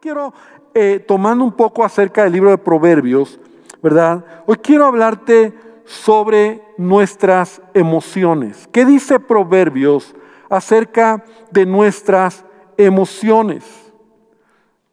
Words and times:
quiero, 0.00 0.32
eh, 0.74 1.04
tomando 1.06 1.44
un 1.44 1.52
poco 1.52 1.84
acerca 1.84 2.24
del 2.24 2.32
libro 2.32 2.50
de 2.50 2.58
Proverbios, 2.58 3.38
¿verdad? 3.82 4.24
Hoy 4.46 4.56
quiero 4.56 4.86
hablarte 4.86 5.54
sobre 5.84 6.62
nuestras 6.76 7.62
emociones. 7.74 8.68
¿Qué 8.72 8.84
dice 8.84 9.18
Proverbios 9.18 10.14
acerca 10.48 11.24
de 11.50 11.66
nuestras 11.66 12.44
emociones? 12.76 13.64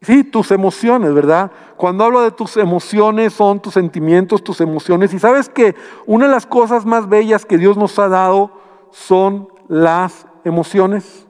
Sí, 0.02 0.24
tus 0.24 0.50
emociones, 0.50 1.12
¿verdad? 1.14 1.50
Cuando 1.76 2.04
hablo 2.04 2.20
de 2.22 2.30
tus 2.30 2.56
emociones 2.56 3.32
son 3.32 3.60
tus 3.60 3.74
sentimientos, 3.74 4.42
tus 4.44 4.60
emociones. 4.60 5.12
Y 5.14 5.18
sabes 5.18 5.48
que 5.48 5.74
una 6.06 6.26
de 6.26 6.32
las 6.32 6.46
cosas 6.46 6.84
más 6.84 7.08
bellas 7.08 7.44
que 7.44 7.58
Dios 7.58 7.76
nos 7.76 7.98
ha 7.98 8.08
dado 8.08 8.52
son 8.90 9.48
las 9.68 10.26
emociones, 10.44 11.26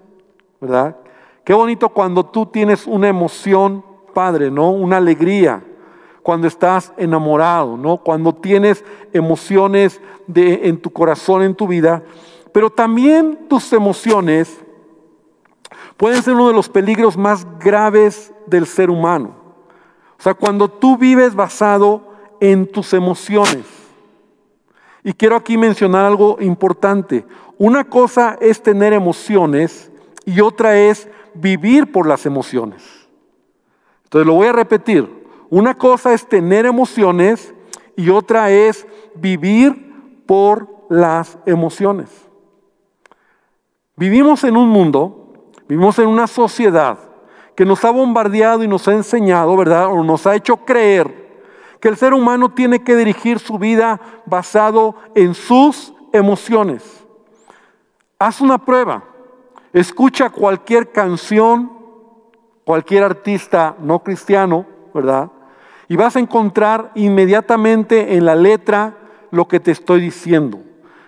¿verdad? 0.60 0.96
Qué 1.46 1.54
bonito 1.54 1.90
cuando 1.90 2.26
tú 2.26 2.44
tienes 2.44 2.88
una 2.88 3.06
emoción, 3.06 3.84
Padre, 4.12 4.50
¿no? 4.50 4.72
Una 4.72 4.96
alegría, 4.96 5.62
cuando 6.20 6.48
estás 6.48 6.92
enamorado, 6.96 7.76
¿no? 7.76 7.98
Cuando 7.98 8.34
tienes 8.34 8.84
emociones 9.12 10.00
en 10.34 10.76
tu 10.80 10.90
corazón, 10.90 11.42
en 11.42 11.54
tu 11.54 11.68
vida, 11.68 12.02
pero 12.50 12.68
también 12.68 13.46
tus 13.48 13.72
emociones 13.72 14.58
pueden 15.96 16.20
ser 16.20 16.34
uno 16.34 16.48
de 16.48 16.52
los 16.52 16.68
peligros 16.68 17.16
más 17.16 17.46
graves 17.60 18.32
del 18.48 18.66
ser 18.66 18.90
humano. 18.90 19.36
O 20.18 20.22
sea, 20.24 20.34
cuando 20.34 20.68
tú 20.68 20.98
vives 20.98 21.32
basado 21.32 22.08
en 22.40 22.66
tus 22.66 22.92
emociones. 22.92 23.66
Y 25.04 25.12
quiero 25.12 25.36
aquí 25.36 25.56
mencionar 25.56 26.06
algo 26.06 26.38
importante. 26.40 27.24
Una 27.56 27.84
cosa 27.84 28.36
es 28.40 28.60
tener 28.60 28.92
emociones 28.92 29.92
y 30.24 30.40
otra 30.40 30.76
es 30.76 31.08
vivir 31.40 31.92
por 31.92 32.06
las 32.06 32.26
emociones. 32.26 32.82
Entonces 34.04 34.26
lo 34.26 34.34
voy 34.34 34.48
a 34.48 34.52
repetir. 34.52 35.26
Una 35.50 35.74
cosa 35.74 36.12
es 36.12 36.26
tener 36.26 36.66
emociones 36.66 37.54
y 37.96 38.10
otra 38.10 38.50
es 38.50 38.86
vivir 39.14 40.22
por 40.26 40.68
las 40.88 41.38
emociones. 41.46 42.10
Vivimos 43.96 44.44
en 44.44 44.56
un 44.56 44.68
mundo, 44.68 45.34
vivimos 45.68 45.98
en 45.98 46.08
una 46.08 46.26
sociedad 46.26 46.98
que 47.54 47.64
nos 47.64 47.84
ha 47.84 47.90
bombardeado 47.90 48.62
y 48.62 48.68
nos 48.68 48.86
ha 48.86 48.92
enseñado, 48.92 49.56
¿verdad? 49.56 49.86
O 49.86 50.04
nos 50.04 50.26
ha 50.26 50.34
hecho 50.34 50.58
creer 50.58 51.26
que 51.80 51.88
el 51.88 51.96
ser 51.96 52.12
humano 52.12 52.52
tiene 52.52 52.84
que 52.84 52.96
dirigir 52.96 53.38
su 53.38 53.58
vida 53.58 54.00
basado 54.26 54.94
en 55.14 55.34
sus 55.34 55.94
emociones. 56.12 57.06
Haz 58.18 58.40
una 58.40 58.58
prueba. 58.58 59.15
Escucha 59.76 60.30
cualquier 60.30 60.90
canción, 60.90 61.70
cualquier 62.64 63.02
artista 63.02 63.76
no 63.78 64.02
cristiano, 64.02 64.64
¿verdad? 64.94 65.30
Y 65.86 65.96
vas 65.96 66.16
a 66.16 66.18
encontrar 66.18 66.92
inmediatamente 66.94 68.16
en 68.16 68.24
la 68.24 68.36
letra 68.36 68.96
lo 69.30 69.46
que 69.48 69.60
te 69.60 69.72
estoy 69.72 70.00
diciendo. 70.00 70.60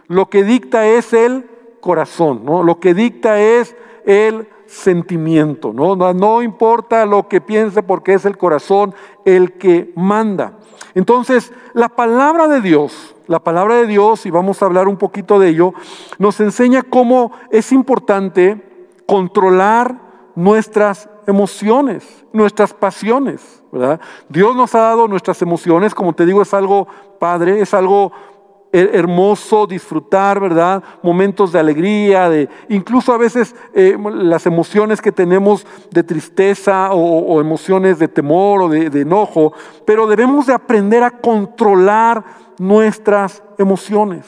Lo 0.06 0.28
que 0.28 0.44
dicta 0.44 0.86
es 0.86 1.14
el 1.14 1.48
corazón, 1.80 2.44
¿no? 2.44 2.62
Lo 2.62 2.78
que 2.78 2.92
dicta 2.92 3.40
es 3.40 3.74
el 4.04 4.46
sentimiento, 4.68 5.72
¿no? 5.72 5.96
No 5.96 6.42
importa 6.42 7.06
lo 7.06 7.26
que 7.26 7.40
piense 7.40 7.82
porque 7.82 8.14
es 8.14 8.24
el 8.24 8.36
corazón 8.36 8.94
el 9.24 9.54
que 9.54 9.92
manda. 9.96 10.58
Entonces, 10.94 11.52
la 11.72 11.88
palabra 11.88 12.48
de 12.48 12.60
Dios, 12.60 13.16
la 13.26 13.40
palabra 13.40 13.76
de 13.76 13.86
Dios, 13.86 14.26
y 14.26 14.30
vamos 14.30 14.62
a 14.62 14.66
hablar 14.66 14.86
un 14.86 14.96
poquito 14.96 15.38
de 15.38 15.48
ello, 15.48 15.72
nos 16.18 16.38
enseña 16.40 16.82
cómo 16.82 17.32
es 17.50 17.72
importante 17.72 18.92
controlar 19.06 20.32
nuestras 20.34 21.08
emociones, 21.26 22.24
nuestras 22.32 22.72
pasiones, 22.74 23.62
¿verdad? 23.72 24.00
Dios 24.28 24.54
nos 24.54 24.74
ha 24.74 24.80
dado 24.80 25.08
nuestras 25.08 25.40
emociones, 25.42 25.94
como 25.94 26.12
te 26.12 26.26
digo, 26.26 26.42
es 26.42 26.52
algo 26.54 26.86
padre, 27.18 27.60
es 27.60 27.74
algo 27.74 28.12
hermoso 28.72 29.66
disfrutar, 29.66 30.40
¿verdad? 30.40 30.82
Momentos 31.02 31.52
de 31.52 31.58
alegría, 31.58 32.28
de 32.28 32.48
incluso 32.68 33.12
a 33.12 33.18
veces 33.18 33.54
eh, 33.74 33.96
las 34.12 34.46
emociones 34.46 35.00
que 35.00 35.12
tenemos 35.12 35.66
de 35.90 36.02
tristeza 36.02 36.92
o, 36.92 37.40
emociones 37.40 37.98
de 37.98 38.08
temor 38.08 38.62
o 38.62 38.68
de, 38.68 38.90
de, 38.90 39.00
enojo, 39.00 39.52
pero 39.84 40.06
debemos 40.06 40.46
de 40.46 40.54
aprender 40.54 41.02
a 41.02 41.10
controlar 41.10 42.24
nuestras 42.58 43.42
emociones. 43.56 44.26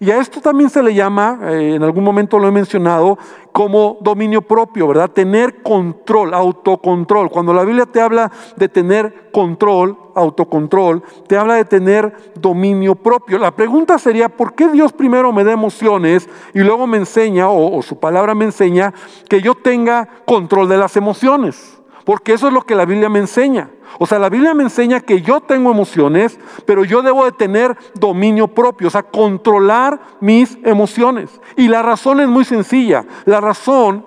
Y 0.00 0.10
a 0.10 0.18
esto 0.18 0.40
también 0.40 0.70
se 0.70 0.82
le 0.82 0.94
llama, 0.94 1.38
eh, 1.42 1.74
en 1.76 1.82
algún 1.82 2.04
momento 2.04 2.38
lo 2.38 2.48
he 2.48 2.50
mencionado, 2.50 3.18
como 3.52 3.98
dominio 4.00 4.42
propio, 4.42 4.88
¿verdad? 4.88 5.10
Tener 5.10 5.62
control, 5.62 6.34
autocontrol. 6.34 7.30
Cuando 7.30 7.54
la 7.54 7.64
Biblia 7.64 7.86
te 7.86 8.00
habla 8.00 8.30
de 8.56 8.68
tener 8.68 9.30
control, 9.30 9.96
autocontrol, 10.14 11.02
te 11.28 11.36
habla 11.36 11.54
de 11.54 11.64
tener 11.64 12.32
dominio 12.34 12.96
propio. 12.96 13.38
La 13.38 13.54
pregunta 13.54 13.98
sería, 13.98 14.28
¿por 14.28 14.54
qué 14.54 14.68
Dios 14.68 14.92
primero 14.92 15.32
me 15.32 15.44
da 15.44 15.52
emociones 15.52 16.28
y 16.52 16.60
luego 16.60 16.86
me 16.86 16.96
enseña, 16.96 17.48
o 17.48 17.80
su 17.82 17.98
palabra 17.98 18.34
me 18.34 18.46
enseña, 18.46 18.92
que 19.28 19.40
yo 19.40 19.54
tenga 19.54 20.08
control 20.24 20.68
de 20.68 20.78
las 20.78 20.96
emociones? 20.96 21.83
Porque 22.04 22.34
eso 22.34 22.48
es 22.48 22.52
lo 22.52 22.62
que 22.62 22.74
la 22.74 22.84
Biblia 22.84 23.08
me 23.08 23.18
enseña. 23.18 23.70
O 23.98 24.06
sea, 24.06 24.18
la 24.18 24.28
Biblia 24.28 24.54
me 24.54 24.62
enseña 24.62 25.00
que 25.00 25.22
yo 25.22 25.40
tengo 25.40 25.70
emociones, 25.70 26.38
pero 26.66 26.84
yo 26.84 27.02
debo 27.02 27.24
de 27.24 27.32
tener 27.32 27.76
dominio 27.94 28.48
propio, 28.48 28.88
o 28.88 28.90
sea, 28.90 29.02
controlar 29.02 30.00
mis 30.20 30.58
emociones. 30.64 31.40
Y 31.56 31.68
la 31.68 31.82
razón 31.82 32.20
es 32.20 32.28
muy 32.28 32.44
sencilla. 32.44 33.04
La 33.24 33.40
razón 33.40 34.06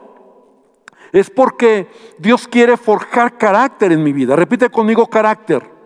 es 1.11 1.29
porque 1.29 1.89
Dios 2.17 2.47
quiere 2.47 2.77
forjar 2.77 3.37
carácter 3.37 3.91
en 3.91 4.03
mi 4.03 4.13
vida. 4.13 4.35
Repite 4.35 4.69
conmigo 4.69 5.07
carácter. 5.07 5.76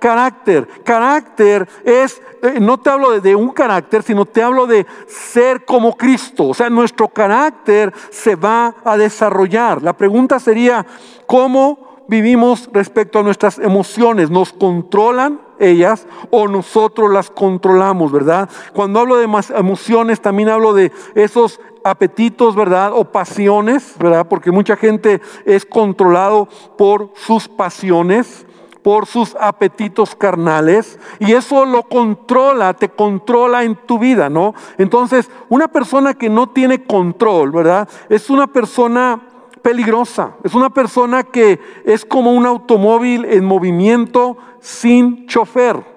Carácter. 0.00 0.66
Carácter 0.82 1.68
es, 1.84 2.20
eh, 2.42 2.58
no 2.58 2.78
te 2.80 2.90
hablo 2.90 3.20
de, 3.20 3.36
un 3.36 3.50
carácter, 3.50 4.02
sino 4.02 4.24
te 4.24 4.42
hablo 4.42 4.66
de 4.66 4.86
ser 5.06 5.64
como 5.64 5.96
Cristo. 5.96 6.48
O 6.48 6.54
sea, 6.54 6.70
nuestro 6.70 7.06
carácter 7.08 7.92
se 8.10 8.34
va 8.34 8.74
a 8.82 8.96
desarrollar. 8.96 9.82
La 9.82 9.92
pregunta 9.92 10.40
sería, 10.40 10.84
¿cómo 11.26 12.04
vivimos 12.08 12.68
respecto 12.72 13.18
a 13.18 13.22
nuestras 13.22 13.58
emociones? 13.58 14.30
¿Nos 14.30 14.52
controlan 14.52 15.40
ellas 15.60 16.06
o 16.30 16.48
nosotros 16.48 17.12
las 17.12 17.30
controlamos, 17.30 18.10
verdad? 18.10 18.48
Cuando 18.72 19.00
hablo 19.00 19.18
de 19.18 19.26
más 19.26 19.50
emociones, 19.50 20.20
también 20.20 20.48
hablo 20.48 20.72
de 20.72 20.90
esos 21.14 21.60
apetitos, 21.84 22.56
¿verdad? 22.56 22.92
O 22.94 23.04
pasiones, 23.04 23.94
¿verdad? 23.98 24.26
Porque 24.26 24.50
mucha 24.50 24.76
gente 24.76 25.20
es 25.44 25.66
controlado 25.66 26.48
por 26.78 27.12
sus 27.14 27.48
pasiones 27.48 28.46
por 28.82 29.06
sus 29.06 29.36
apetitos 29.38 30.14
carnales 30.14 30.98
y 31.18 31.32
eso 31.32 31.64
lo 31.66 31.82
controla, 31.82 32.74
te 32.74 32.88
controla 32.88 33.64
en 33.64 33.76
tu 33.76 33.98
vida, 33.98 34.30
¿no? 34.30 34.54
Entonces, 34.78 35.30
una 35.48 35.68
persona 35.68 36.14
que 36.14 36.30
no 36.30 36.48
tiene 36.48 36.84
control, 36.84 37.50
¿verdad? 37.50 37.88
Es 38.08 38.30
una 38.30 38.46
persona 38.46 39.20
peligrosa. 39.62 40.32
Es 40.42 40.54
una 40.54 40.70
persona 40.70 41.22
que 41.22 41.60
es 41.84 42.04
como 42.04 42.32
un 42.32 42.46
automóvil 42.46 43.24
en 43.24 43.44
movimiento 43.44 44.36
sin 44.60 45.26
chofer. 45.26 45.76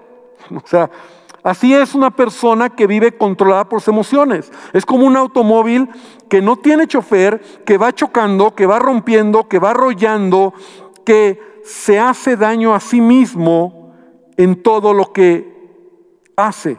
O 0.53 0.67
sea, 0.67 0.89
así 1.41 1.73
es 1.73 1.95
una 1.95 2.11
persona 2.11 2.69
que 2.69 2.85
vive 2.85 3.17
controlada 3.17 3.69
por 3.69 3.79
sus 3.79 3.87
emociones. 3.87 4.51
Es 4.73 4.85
como 4.85 5.05
un 5.05 5.15
automóvil 5.15 5.89
que 6.29 6.41
no 6.41 6.57
tiene 6.57 6.85
chofer, 6.85 7.41
que 7.65 7.77
va 7.77 7.93
chocando, 7.93 8.53
que 8.53 8.65
va 8.65 8.77
rompiendo, 8.77 9.47
que 9.47 9.59
va 9.59 9.71
arrollando, 9.71 10.53
que 11.05 11.52
se 11.63 11.99
hace 11.99 12.35
daño 12.35 12.73
a 12.73 12.79
sí 12.79 13.01
mismo 13.01 13.93
en 14.37 14.61
todo 14.61 14.93
lo 14.93 15.11
que 15.13 15.53
hace. 16.35 16.77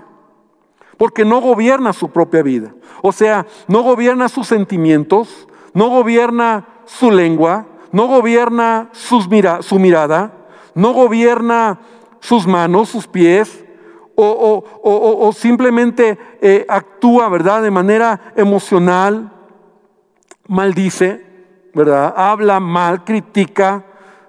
Porque 0.96 1.24
no 1.24 1.40
gobierna 1.40 1.92
su 1.92 2.10
propia 2.10 2.42
vida. 2.42 2.74
O 3.02 3.12
sea, 3.12 3.46
no 3.68 3.82
gobierna 3.82 4.28
sus 4.28 4.46
sentimientos, 4.46 5.48
no 5.72 5.88
gobierna 5.88 6.68
su 6.84 7.10
lengua, 7.10 7.66
no 7.92 8.06
gobierna 8.06 8.90
sus 8.92 9.28
mira, 9.28 9.62
su 9.62 9.78
mirada, 9.78 10.32
no 10.74 10.92
gobierna 10.92 11.80
sus 12.20 12.46
manos, 12.46 12.88
sus 12.88 13.06
pies, 13.06 13.64
o, 14.16 15.32
simplemente 15.36 16.18
eh, 16.40 16.64
actúa, 16.68 17.28
¿verdad?, 17.28 17.62
de 17.62 17.70
manera 17.70 18.32
emocional, 18.36 19.32
maldice, 20.46 21.24
¿verdad?, 21.74 22.14
habla 22.16 22.60
mal, 22.60 23.04
critica, 23.04 23.84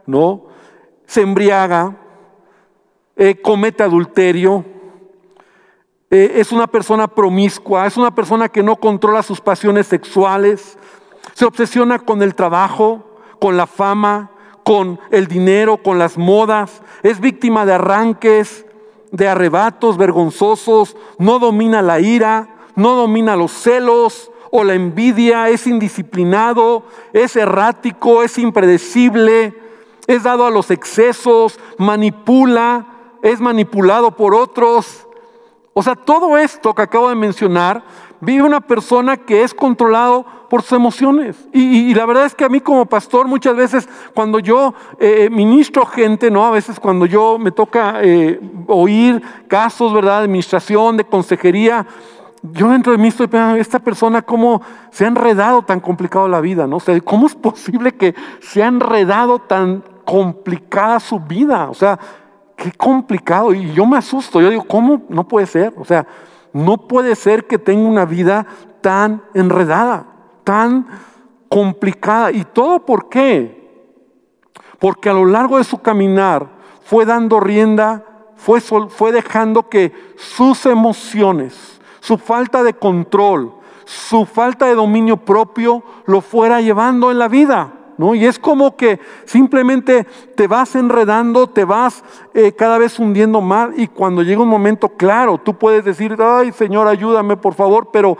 ¿no?, 0.05 0.44
se 1.05 1.21
embriaga, 1.21 1.95
eh, 3.15 3.39
comete 3.41 3.83
adulterio, 3.83 4.65
eh, 6.11 6.33
es 6.35 6.51
una 6.51 6.67
persona 6.67 7.07
promiscua, 7.07 7.85
es 7.87 7.97
una 7.97 8.13
persona 8.13 8.49
que 8.49 8.63
no 8.63 8.75
controla 8.75 9.23
sus 9.23 9.41
pasiones 9.41 9.87
sexuales, 9.87 10.77
se 11.33 11.45
obsesiona 11.45 11.99
con 11.99 12.21
el 12.21 12.35
trabajo, 12.35 13.03
con 13.39 13.57
la 13.57 13.67
fama, 13.67 14.31
con 14.63 14.99
el 15.11 15.27
dinero, 15.27 15.77
con 15.77 15.99
las 15.99 16.17
modas. 16.17 16.81
Es 17.03 17.19
víctima 17.19 17.65
de 17.65 17.73
arranques, 17.73 18.65
de 19.11 19.27
arrebatos 19.27 19.97
vergonzosos. 19.97 20.95
No 21.19 21.39
domina 21.39 21.81
la 21.81 21.99
ira, 21.99 22.55
no 22.75 22.95
domina 22.95 23.35
los 23.35 23.51
celos 23.51 24.31
o 24.51 24.63
la 24.63 24.73
envidia. 24.73 25.49
Es 25.49 25.67
indisciplinado, 25.67 26.83
es 27.13 27.35
errático, 27.35 28.23
es 28.23 28.37
impredecible. 28.37 29.64
Es 30.07 30.23
dado 30.23 30.45
a 30.45 30.51
los 30.51 30.71
excesos, 30.71 31.59
manipula, 31.77 32.85
es 33.21 33.39
manipulado 33.41 34.11
por 34.11 34.35
otros. 34.35 35.07
O 35.73 35.83
sea, 35.83 35.95
todo 35.95 36.37
esto 36.37 36.73
que 36.73 36.83
acabo 36.83 37.09
de 37.09 37.15
mencionar, 37.15 37.83
vive 38.21 38.43
una 38.43 38.61
persona 38.61 39.17
que 39.17 39.43
es 39.43 39.53
controlado 39.53 40.25
por 40.49 40.61
sus 40.61 40.73
emociones. 40.73 41.35
Y, 41.51 41.93
la 41.93 42.05
verdad 42.05 42.25
es 42.25 42.35
que 42.35 42.45
a 42.45 42.49
mí 42.49 42.61
como 42.61 42.85
pastor 42.85 43.27
muchas 43.27 43.55
veces 43.55 43.89
cuando 44.13 44.39
yo 44.39 44.73
eh, 44.99 45.29
ministro 45.31 45.85
gente, 45.85 46.31
¿no? 46.31 46.45
A 46.45 46.51
veces 46.51 46.79
cuando 46.79 47.05
yo 47.05 47.37
me 47.37 47.51
toca 47.51 47.99
eh, 48.01 48.39
oír 48.67 49.21
casos, 49.47 49.93
¿verdad? 49.93 50.19
De 50.19 50.25
administración, 50.25 50.97
de 50.97 51.03
consejería, 51.03 51.85
yo 52.53 52.69
dentro 52.69 52.91
de 52.91 52.99
mí 52.99 53.07
estoy 53.07 53.27
pensando, 53.27 53.59
esta 53.59 53.79
persona 53.79 54.21
cómo 54.21 54.61
se 54.91 55.05
ha 55.05 55.07
enredado 55.07 55.63
tan 55.63 55.79
complicado 55.79 56.27
la 56.27 56.41
vida, 56.41 56.67
¿no? 56.67 56.77
O 56.77 56.79
sea, 56.79 56.99
¿cómo 57.01 57.27
es 57.27 57.35
posible 57.35 57.93
que 57.93 58.13
se 58.39 58.61
ha 58.61 58.67
enredado 58.67 59.39
tan 59.39 59.83
complicada 60.05 60.99
su 60.99 61.19
vida? 61.19 61.69
O 61.69 61.73
sea, 61.73 61.99
qué 62.55 62.71
complicado. 62.71 63.53
Y 63.53 63.73
yo 63.73 63.85
me 63.85 63.97
asusto, 63.97 64.39
yo 64.41 64.49
digo, 64.49 64.63
¿cómo? 64.67 65.01
No 65.09 65.27
puede 65.27 65.47
ser. 65.47 65.73
O 65.77 65.85
sea, 65.85 66.05
no 66.53 66.77
puede 66.77 67.15
ser 67.15 67.47
que 67.47 67.57
tenga 67.57 67.87
una 67.87 68.05
vida 68.05 68.45
tan 68.81 69.21
enredada, 69.33 70.05
tan 70.43 70.87
complicada. 71.49 72.31
¿Y 72.31 72.43
todo 72.45 72.85
por 72.85 73.09
qué? 73.09 73.65
Porque 74.79 75.09
a 75.09 75.13
lo 75.13 75.25
largo 75.25 75.57
de 75.57 75.63
su 75.63 75.81
caminar 75.81 76.47
fue 76.83 77.05
dando 77.05 77.39
rienda, 77.39 78.05
fue, 78.35 78.61
fue 78.61 79.11
dejando 79.11 79.69
que 79.69 79.91
sus 80.17 80.65
emociones, 80.65 81.81
su 81.99 82.17
falta 82.17 82.63
de 82.63 82.73
control, 82.73 83.53
su 83.85 84.25
falta 84.25 84.65
de 84.67 84.75
dominio 84.75 85.17
propio 85.17 85.83
lo 86.05 86.21
fuera 86.21 86.61
llevando 86.61 87.11
en 87.11 87.19
la 87.19 87.27
vida. 87.27 87.73
¿No? 87.97 88.13
Y 88.13 88.25
es 88.25 88.39
como 88.39 88.75
que 88.75 88.99
simplemente 89.23 90.05
te 90.35 90.47
vas 90.47 90.75
enredando, 90.75 91.47
te 91.47 91.63
vas 91.63 92.03
eh, 92.33 92.51
cada 92.51 92.77
vez 92.77 92.99
hundiendo 92.99 93.39
más 93.39 93.69
y 93.77 93.87
cuando 93.87 94.21
llega 94.21 94.41
un 94.41 94.49
momento 94.49 94.89
claro, 94.89 95.37
tú 95.37 95.53
puedes 95.57 95.85
decir, 95.85 96.17
ay 96.19 96.51
Señor, 96.51 96.87
ayúdame 96.87 97.37
por 97.37 97.53
favor, 97.53 97.89
pero 97.93 98.17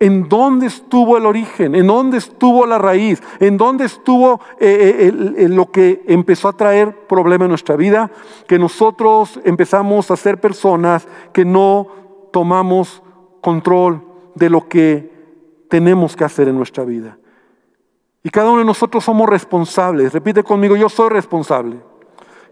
¿en 0.00 0.28
dónde 0.28 0.66
estuvo 0.66 1.16
el 1.16 1.26
origen? 1.26 1.74
¿En 1.74 1.86
dónde 1.86 2.18
estuvo 2.18 2.66
la 2.66 2.78
raíz? 2.78 3.22
¿En 3.40 3.56
dónde 3.56 3.84
estuvo 3.84 4.40
eh, 4.60 5.12
eh, 5.36 5.48
lo 5.48 5.70
que 5.70 6.02
empezó 6.06 6.48
a 6.48 6.56
traer 6.56 7.06
problema 7.06 7.44
en 7.44 7.50
nuestra 7.50 7.76
vida? 7.76 8.10
Que 8.46 8.58
nosotros 8.58 9.40
empezamos 9.44 10.10
a 10.10 10.16
ser 10.16 10.40
personas 10.40 11.06
que 11.32 11.44
no 11.44 11.88
tomamos 12.32 13.02
control 13.40 14.02
de 14.34 14.50
lo 14.50 14.68
que 14.68 15.12
tenemos 15.68 16.16
que 16.16 16.24
hacer 16.24 16.48
en 16.48 16.56
nuestra 16.56 16.84
vida. 16.84 17.17
Y 18.22 18.30
cada 18.30 18.50
uno 18.50 18.58
de 18.60 18.64
nosotros 18.64 19.04
somos 19.04 19.28
responsables. 19.28 20.12
Repite 20.12 20.42
conmigo, 20.42 20.76
yo 20.76 20.88
soy 20.88 21.08
responsable. 21.10 21.76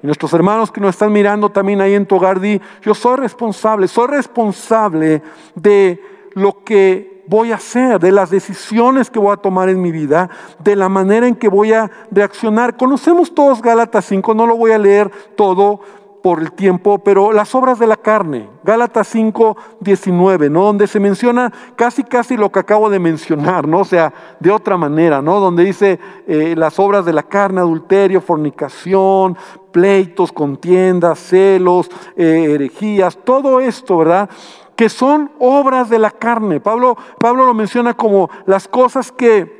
Y 0.02 0.06
nuestros 0.06 0.32
hermanos 0.32 0.70
que 0.70 0.80
nos 0.80 0.94
están 0.94 1.12
mirando 1.12 1.50
también 1.50 1.80
ahí 1.80 1.94
en 1.94 2.06
tu 2.06 2.16
hogar, 2.16 2.40
yo 2.82 2.94
soy 2.94 3.16
responsable, 3.16 3.88
soy 3.88 4.06
responsable 4.08 5.22
de 5.54 6.00
lo 6.34 6.62
que 6.64 7.24
voy 7.28 7.50
a 7.52 7.56
hacer, 7.56 7.98
de 7.98 8.12
las 8.12 8.30
decisiones 8.30 9.10
que 9.10 9.18
voy 9.18 9.32
a 9.32 9.38
tomar 9.38 9.68
en 9.68 9.80
mi 9.80 9.90
vida, 9.90 10.30
de 10.58 10.76
la 10.76 10.88
manera 10.88 11.26
en 11.26 11.34
que 11.34 11.48
voy 11.48 11.72
a 11.72 11.90
reaccionar. 12.10 12.76
Conocemos 12.76 13.34
todos 13.34 13.60
Gálatas 13.62 14.04
5, 14.04 14.34
no 14.34 14.46
lo 14.46 14.56
voy 14.56 14.72
a 14.72 14.78
leer 14.78 15.10
todo, 15.34 15.80
por 16.26 16.40
el 16.40 16.50
tiempo, 16.50 16.98
pero 16.98 17.30
las 17.30 17.54
obras 17.54 17.78
de 17.78 17.86
la 17.86 17.96
carne, 17.96 18.50
Gálatas 18.64 19.06
5, 19.06 19.56
19, 19.78 20.50
¿no? 20.50 20.64
Donde 20.64 20.88
se 20.88 20.98
menciona 20.98 21.52
casi, 21.76 22.02
casi 22.02 22.36
lo 22.36 22.50
que 22.50 22.58
acabo 22.58 22.90
de 22.90 22.98
mencionar, 22.98 23.68
¿no? 23.68 23.82
O 23.82 23.84
sea, 23.84 24.12
de 24.40 24.50
otra 24.50 24.76
manera, 24.76 25.22
¿no? 25.22 25.38
Donde 25.38 25.62
dice 25.62 26.00
eh, 26.26 26.54
las 26.58 26.80
obras 26.80 27.04
de 27.04 27.12
la 27.12 27.22
carne, 27.22 27.60
adulterio, 27.60 28.20
fornicación, 28.20 29.38
pleitos, 29.70 30.32
contiendas, 30.32 31.20
celos, 31.20 31.88
eh, 32.16 32.48
herejías, 32.54 33.16
todo 33.22 33.60
esto, 33.60 33.98
¿verdad? 33.98 34.28
Que 34.74 34.88
son 34.88 35.30
obras 35.38 35.88
de 35.88 36.00
la 36.00 36.10
carne. 36.10 36.58
Pablo, 36.58 36.96
Pablo 37.20 37.46
lo 37.46 37.54
menciona 37.54 37.94
como 37.94 38.30
las 38.46 38.66
cosas 38.66 39.12
que 39.12 39.55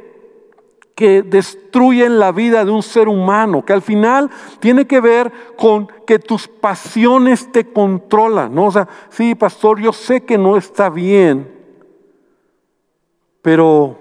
que 0.97 1.23
destruyen 1.23 2.19
la 2.19 2.33
vida 2.33 2.65
de 2.65 2.71
un 2.71 2.83
ser 2.83 3.07
humano, 3.07 3.63
que 3.63 3.75
al 3.75 3.83
final 3.83 4.31
tiene 4.61 4.87
que 4.87 4.99
ver 4.99 5.31
con 5.59 5.89
que 6.07 6.19
tus 6.19 6.49
pasiones 6.49 7.53
te 7.53 7.71
controlan, 7.71 8.55
¿no? 8.55 8.65
O 8.65 8.71
sea, 8.73 8.89
sí, 9.11 9.35
pastor, 9.35 9.79
yo 9.79 9.93
sé 9.93 10.23
que 10.23 10.39
no 10.39 10.57
está 10.57 10.89
bien, 10.89 11.53
pero 13.43 13.99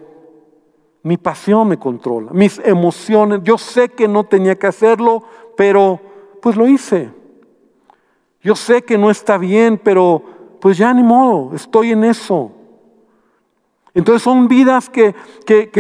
mi 1.04 1.18
pasión 1.18 1.68
me 1.68 1.78
controla, 1.78 2.32
mis 2.32 2.60
emociones, 2.64 3.42
yo 3.44 3.58
sé 3.58 3.90
que 3.90 4.08
no 4.08 4.24
tenía 4.24 4.56
que 4.56 4.68
hacerlo, 4.68 5.22
pero 5.58 6.00
pues 6.42 6.56
lo 6.56 6.66
hice. 6.66 7.12
Yo 8.42 8.56
sé 8.56 8.84
que 8.84 8.98
no 8.98 9.12
está 9.12 9.38
bien, 9.38 9.78
pero 9.84 10.24
pues 10.62 10.78
ya 10.78 10.94
ni 10.94 11.04
modo, 11.04 11.54
estoy 11.54 11.92
en 11.92 12.06
eso. 12.06 12.54
Entonces 13.96 14.22
son 14.22 14.50
vidas 14.50 14.90
que, 14.90 15.16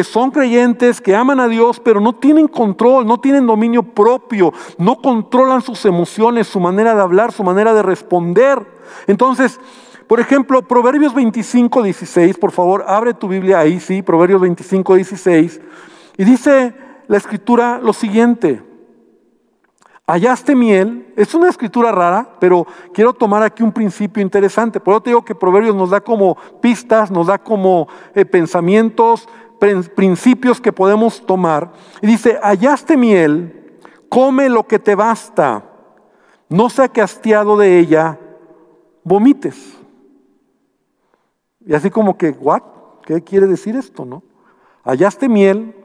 son 0.03 0.31
creyentes, 0.31 1.01
que 1.01 1.13
aman 1.13 1.41
a 1.41 1.49
Dios, 1.49 1.81
pero 1.81 1.99
no 1.99 2.13
tienen 2.13 2.47
control, 2.47 3.05
no 3.05 3.19
tienen 3.19 3.45
dominio 3.45 3.83
propio, 3.83 4.53
no 4.77 4.95
controlan 5.01 5.61
sus 5.61 5.83
emociones, 5.85 6.47
su 6.47 6.61
manera 6.61 6.95
de 6.95 7.01
hablar, 7.01 7.33
su 7.33 7.43
manera 7.43 7.73
de 7.73 7.83
responder. 7.83 8.65
Entonces, 9.05 9.59
por 10.07 10.21
ejemplo, 10.21 10.61
Proverbios 10.61 11.13
25, 11.13 11.83
16, 11.83 12.37
por 12.37 12.53
favor, 12.53 12.85
abre 12.87 13.13
tu 13.13 13.27
Biblia 13.27 13.59
ahí, 13.59 13.81
sí, 13.81 14.01
Proverbios 14.01 14.39
25, 14.39 14.95
16, 14.95 15.61
y 16.17 16.23
dice 16.23 16.73
la 17.07 17.17
escritura 17.17 17.81
lo 17.83 17.91
siguiente. 17.91 18.63
Hallaste 20.07 20.55
miel, 20.55 21.11
es 21.15 21.33
una 21.33 21.49
escritura 21.49 21.91
rara, 21.91 22.37
pero 22.39 22.67
quiero 22.93 23.11
tomar 23.11 23.41
aquí 23.41 23.63
un 23.63 23.71
principio 23.71 24.21
interesante. 24.21 24.79
Por 24.79 24.93
eso 24.93 25.01
te 25.01 25.09
digo 25.09 25.25
que 25.25 25.33
Proverbios 25.33 25.75
nos 25.75 25.89
da 25.89 25.99
como 25.99 26.37
pistas, 26.61 27.09
nos 27.09 27.25
da 27.25 27.39
como 27.39 27.87
eh, 28.13 28.23
pensamientos, 28.23 29.27
principios 29.95 30.61
que 30.61 30.71
podemos 30.71 31.25
tomar. 31.25 31.71
Y 32.03 32.07
dice, 32.07 32.37
hallaste 32.43 32.97
miel, 32.97 33.79
come 34.07 34.47
lo 34.47 34.67
que 34.67 34.77
te 34.77 34.93
basta, 34.93 35.63
no 36.49 36.69
sea 36.69 36.87
que 36.87 37.01
hastiado 37.01 37.57
de 37.57 37.79
ella, 37.79 38.19
vomites. 39.03 39.75
Y 41.65 41.73
así 41.73 41.89
como 41.89 42.15
que, 42.15 42.29
¿what? 42.29 42.61
¿Qué 43.07 43.23
quiere 43.23 43.47
decir 43.47 43.75
esto, 43.75 44.05
no? 44.05 44.21
Hallaste 44.83 45.27
miel, 45.29 45.75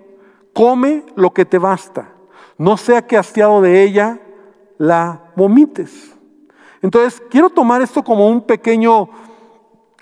come 0.53 1.07
lo 1.17 1.33
que 1.33 1.47
te 1.47 1.59
basta 1.59 2.20
no 2.61 2.77
sea 2.77 3.07
que 3.07 3.17
hastiado 3.17 3.63
de 3.63 3.83
ella 3.83 4.21
la 4.77 5.33
vomites. 5.35 6.15
Entonces, 6.83 7.23
quiero 7.31 7.49
tomar 7.49 7.81
esto 7.81 8.05
como 8.05 8.29
un 8.29 8.43
pequeño, 8.43 9.09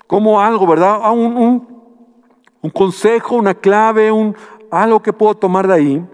como 0.07 0.41
algo, 0.41 0.67
¿verdad? 0.67 0.99
Ah, 1.01 1.11
un, 1.11 1.65
un, 2.61 2.69
consejo, 2.71 3.37
una 3.37 3.53
clave, 3.53 4.11
un, 4.11 4.35
algo 4.69 5.01
que 5.01 5.13
puedo 5.13 5.35
tomar 5.35 5.69
de 5.69 5.73
ahí. 5.73 6.05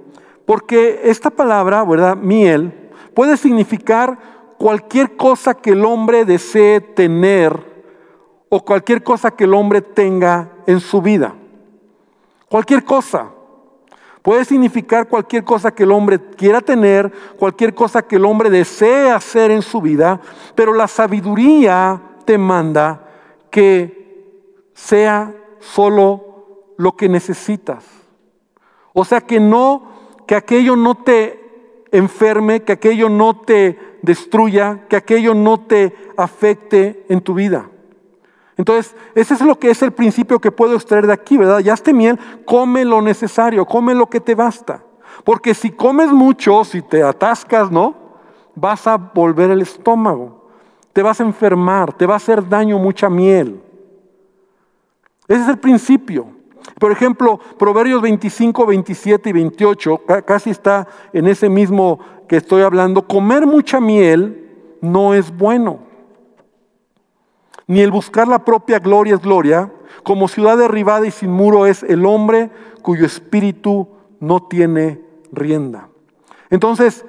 Porque 0.46 1.02
esta 1.06 1.32
palabra, 1.32 1.84
¿verdad? 1.84 2.16
Miel, 2.16 2.92
puede 3.16 3.38
significar 3.38 4.20
cualquier 4.60 5.18
cosa 5.18 5.56
que 5.56 5.72
el 5.72 5.84
hombre 5.84 6.26
desee 6.26 6.80
tener 6.80 7.60
o 8.50 8.64
cualquier 8.64 9.02
cosa 9.02 9.32
que 9.32 9.46
el 9.46 9.54
hombre 9.56 9.82
tenga 9.82 10.52
en 10.68 10.80
su 10.80 11.02
vida. 11.02 11.34
Cualquier 12.48 12.84
cosa. 12.84 13.32
Puede 14.26 14.44
significar 14.44 15.08
cualquier 15.08 15.44
cosa 15.44 15.70
que 15.70 15.84
el 15.84 15.92
hombre 15.92 16.20
quiera 16.20 16.60
tener, 16.60 17.12
cualquier 17.38 17.76
cosa 17.76 18.02
que 18.02 18.16
el 18.16 18.26
hombre 18.26 18.50
desee 18.50 19.12
hacer 19.12 19.52
en 19.52 19.62
su 19.62 19.80
vida, 19.80 20.20
pero 20.56 20.74
la 20.74 20.88
sabiduría 20.88 22.02
te 22.26 22.40
manda 22.40 23.08
que 23.52 24.66
sea 24.74 25.32
solo 25.60 26.74
lo 26.76 26.96
que 26.98 27.08
necesitas. 27.08 27.86
O 28.94 29.06
sea, 29.06 29.22
que 29.22 29.40
no, 29.40 29.92
que 30.26 30.34
aquello 30.34 30.76
no 30.76 30.96
te 30.96 31.86
enferme, 31.92 32.64
que 32.64 32.72
aquello 32.72 33.10
no 33.10 33.42
te 33.42 33.78
destruya, 34.02 34.88
que 34.90 34.96
aquello 34.96 35.36
no 35.36 35.60
te 35.68 35.96
afecte 36.18 37.06
en 37.10 37.22
tu 37.22 37.36
vida. 37.36 37.70
Entonces, 38.58 38.96
ese 39.16 39.34
es 39.34 39.42
lo 39.42 39.60
que 39.60 39.70
es 39.70 39.82
el 39.82 39.92
principio 39.92 40.40
que 40.40 40.52
puedo 40.52 40.76
extraer 40.76 41.08
de 41.08 41.14
aquí, 41.14 41.38
¿verdad? 41.38 41.60
Ya 41.60 41.74
este 41.74 41.94
miel, 41.94 42.18
come 42.46 42.86
lo 42.86 43.02
necesario, 43.02 43.66
come 43.66 43.94
lo 43.94 44.08
que 44.08 44.22
te 44.22 44.34
basta. 44.34 44.82
Porque 45.24 45.54
si 45.54 45.72
comes 45.72 46.12
mucho, 46.12 46.64
si 46.64 46.82
te 46.82 47.04
atascas, 47.04 47.70
¿no? 47.70 47.96
Vas 48.56 48.88
a 48.88 48.96
volver 48.98 49.52
el 49.52 49.62
estómago, 49.62 50.50
te 50.94 51.02
vas 51.02 51.20
a 51.20 51.24
enfermar, 51.24 51.92
te 51.94 52.06
va 52.06 52.14
a 52.14 52.18
hacer 52.18 52.48
daño 52.48 52.80
mucha 52.80 53.10
miel. 53.10 53.62
Ese 55.28 55.42
es 55.42 55.50
el 55.50 55.58
principio. 55.58 56.28
Por 56.80 56.92
ejemplo, 56.92 57.40
Proverbios 57.58 58.02
25, 58.02 58.66
27 58.66 59.30
y 59.30 59.34
28, 59.34 60.02
casi 60.26 60.50
está 60.50 60.88
en 61.12 61.28
ese 61.28 61.50
mismo 61.50 62.00
que 62.28 62.38
estoy 62.38 62.62
hablando. 62.62 63.06
Comer 63.06 63.46
mucha 63.46 63.82
miel 63.82 64.78
no 64.82 65.14
es 65.14 65.36
bueno 65.36 65.85
ni 67.68 67.82
el 67.82 67.92
buscar 67.92 68.28
la 68.28 68.46
propia 68.46 68.80
gloria 68.80 69.16
es 69.16 69.22
gloria, 69.22 69.72
como 70.04 70.28
ciudad 70.28 70.58
derribada 70.58 71.08
y 71.08 71.12
sin 71.12 71.32
muro 71.32 71.66
es 71.66 71.84
el 71.84 72.06
hombre 72.06 72.52
cuyo 72.82 73.06
espíritu 73.06 73.88
no 74.20 74.44
tiene 74.44 75.02
rienda. 75.32 75.90
Entonces, 76.50 77.06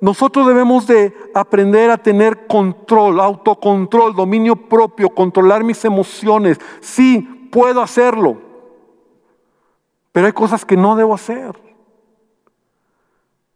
nosotros 0.00 0.46
debemos 0.46 0.86
de 0.86 1.14
aprender 1.34 1.90
a 1.90 1.98
tener 1.98 2.46
control, 2.46 3.20
autocontrol, 3.20 4.14
dominio 4.14 4.56
propio, 4.56 5.10
controlar 5.10 5.62
mis 5.62 5.84
emociones. 5.84 6.58
Sí, 6.80 7.48
puedo 7.52 7.82
hacerlo, 7.82 8.38
pero 10.12 10.26
hay 10.26 10.32
cosas 10.32 10.64
que 10.64 10.76
no 10.76 10.96
debo 10.96 11.14
hacer. 11.14 11.69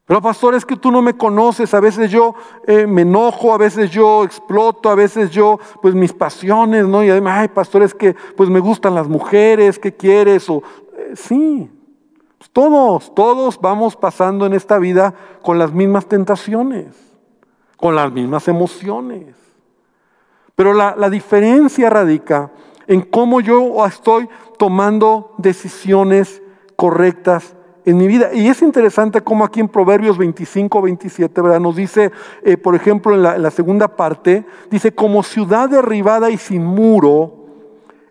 Pero 0.06 0.20
pastor, 0.20 0.54
es 0.54 0.66
que 0.66 0.76
tú 0.76 0.90
no 0.90 1.00
me 1.00 1.16
conoces, 1.16 1.72
a 1.72 1.80
veces 1.80 2.10
yo 2.10 2.34
eh, 2.66 2.86
me 2.86 3.02
enojo, 3.02 3.54
a 3.54 3.58
veces 3.58 3.90
yo 3.90 4.22
exploto, 4.22 4.90
a 4.90 4.94
veces 4.94 5.30
yo, 5.30 5.58
pues 5.80 5.94
mis 5.94 6.12
pasiones, 6.12 6.86
¿no? 6.86 7.02
Y 7.02 7.08
además, 7.08 7.38
ay, 7.40 7.48
pastor, 7.48 7.82
es 7.82 7.94
que 7.94 8.14
pues 8.36 8.50
me 8.50 8.60
gustan 8.60 8.94
las 8.94 9.08
mujeres, 9.08 9.78
¿qué 9.78 9.94
quieres? 9.94 10.50
O, 10.50 10.62
eh, 10.94 11.14
sí, 11.16 11.70
todos, 12.52 13.14
todos 13.14 13.58
vamos 13.58 13.96
pasando 13.96 14.44
en 14.44 14.52
esta 14.52 14.78
vida 14.78 15.14
con 15.40 15.58
las 15.58 15.72
mismas 15.72 16.06
tentaciones, 16.06 16.94
con 17.78 17.94
las 17.94 18.12
mismas 18.12 18.46
emociones. 18.46 19.34
Pero 20.54 20.74
la, 20.74 20.94
la 20.96 21.08
diferencia 21.08 21.88
radica 21.88 22.52
en 22.86 23.00
cómo 23.00 23.40
yo 23.40 23.84
estoy 23.86 24.28
tomando 24.58 25.32
decisiones 25.38 26.42
correctas 26.76 27.56
en 27.84 27.96
mi 27.96 28.06
vida. 28.06 28.32
Y 28.32 28.48
es 28.48 28.62
interesante 28.62 29.20
cómo 29.20 29.44
aquí 29.44 29.60
en 29.60 29.68
Proverbios 29.68 30.18
25, 30.18 30.82
27, 30.82 31.40
¿verdad? 31.40 31.60
Nos 31.60 31.76
dice, 31.76 32.12
eh, 32.42 32.56
por 32.56 32.74
ejemplo, 32.74 33.14
en 33.14 33.22
la, 33.22 33.36
en 33.36 33.42
la 33.42 33.50
segunda 33.50 33.88
parte, 33.88 34.44
dice, 34.70 34.94
como 34.94 35.22
ciudad 35.22 35.68
derribada 35.68 36.30
y 36.30 36.38
sin 36.38 36.64
muro, 36.64 37.46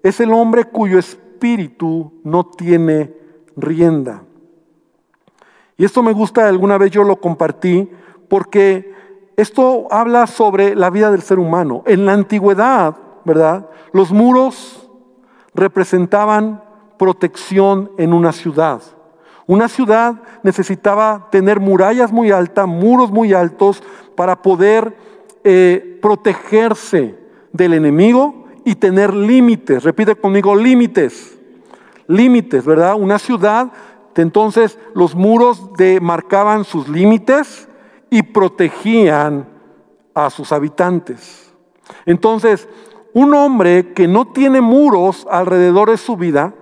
es 0.04 0.20
el 0.20 0.34
hombre 0.34 0.66
cuyo 0.66 1.00
espíritu 1.00 2.14
no 2.24 2.46
tiene 2.46 3.14
rienda. 3.56 4.24
Y 5.78 5.86
esto 5.86 6.04
me 6.04 6.14
gusta, 6.14 6.48
alguna 6.48 6.78
vez 6.78 6.92
yo 6.92 7.04
lo 7.04 7.18
compartí, 7.18 7.90
porque 8.30 8.94
esto 9.36 9.88
habla 9.90 10.28
sobre 10.28 10.76
la 10.76 10.90
vida 10.90 11.12
del 11.12 11.22
ser 11.22 11.40
humano. 11.40 11.84
En 11.88 12.06
la 12.06 12.14
antigüedad, 12.14 12.96
¿verdad? 13.26 13.70
Los 13.92 14.12
muros 14.12 14.90
representaban 15.56 16.64
protección 16.98 17.92
en 17.98 18.14
una 18.14 18.32
ciudad. 18.32 18.82
Una 19.46 19.68
ciudad 19.68 20.22
necesitaba 20.44 21.28
tener 21.32 21.60
murallas 21.60 22.12
muy 22.12 22.32
altas, 22.32 22.68
muros 22.68 23.12
muy 23.12 23.34
altos, 23.34 23.84
para 24.16 24.42
poder 24.42 24.96
eh, 25.44 26.00
protegerse 26.02 27.16
del 27.52 27.74
enemigo 27.74 28.46
y 28.64 28.76
tener 28.76 29.14
límites. 29.14 29.84
Repite 29.84 30.16
conmigo, 30.16 30.56
límites. 30.56 31.38
Límites, 32.08 32.66
¿verdad? 32.66 32.96
Una 32.96 33.20
ciudad, 33.20 33.72
entonces 34.16 34.78
los 34.94 35.16
muros 35.16 35.70
marcaban 36.02 36.64
sus 36.64 36.88
límites 36.88 37.68
y 38.10 38.22
protegían 38.24 39.48
a 40.14 40.30
sus 40.30 40.52
habitantes. 40.52 41.54
Entonces, 42.06 42.68
un 43.14 43.34
hombre 43.34 43.94
que 43.94 44.08
no 44.08 44.26
tiene 44.26 44.62
muros 44.62 45.28
alrededor 45.30 45.90
de 45.92 45.98
su 45.98 46.16
vida, 46.16 46.54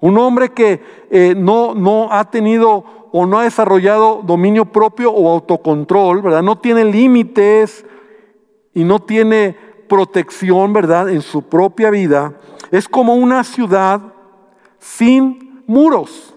un 0.00 0.18
hombre 0.18 0.50
que 0.50 0.82
eh, 1.10 1.34
no, 1.36 1.74
no 1.74 2.12
ha 2.12 2.30
tenido 2.30 2.84
o 3.12 3.26
no 3.26 3.38
ha 3.38 3.44
desarrollado 3.44 4.22
dominio 4.22 4.66
propio 4.66 5.10
o 5.10 5.30
autocontrol, 5.30 6.22
¿verdad? 6.22 6.42
No 6.42 6.58
tiene 6.58 6.84
límites 6.84 7.84
y 8.74 8.84
no 8.84 9.00
tiene 9.00 9.56
protección, 9.88 10.72
¿verdad? 10.72 11.08
En 11.08 11.22
su 11.22 11.42
propia 11.42 11.90
vida. 11.90 12.34
Es 12.70 12.88
como 12.88 13.14
una 13.14 13.44
ciudad 13.44 14.00
sin 14.78 15.62
muros. 15.66 16.34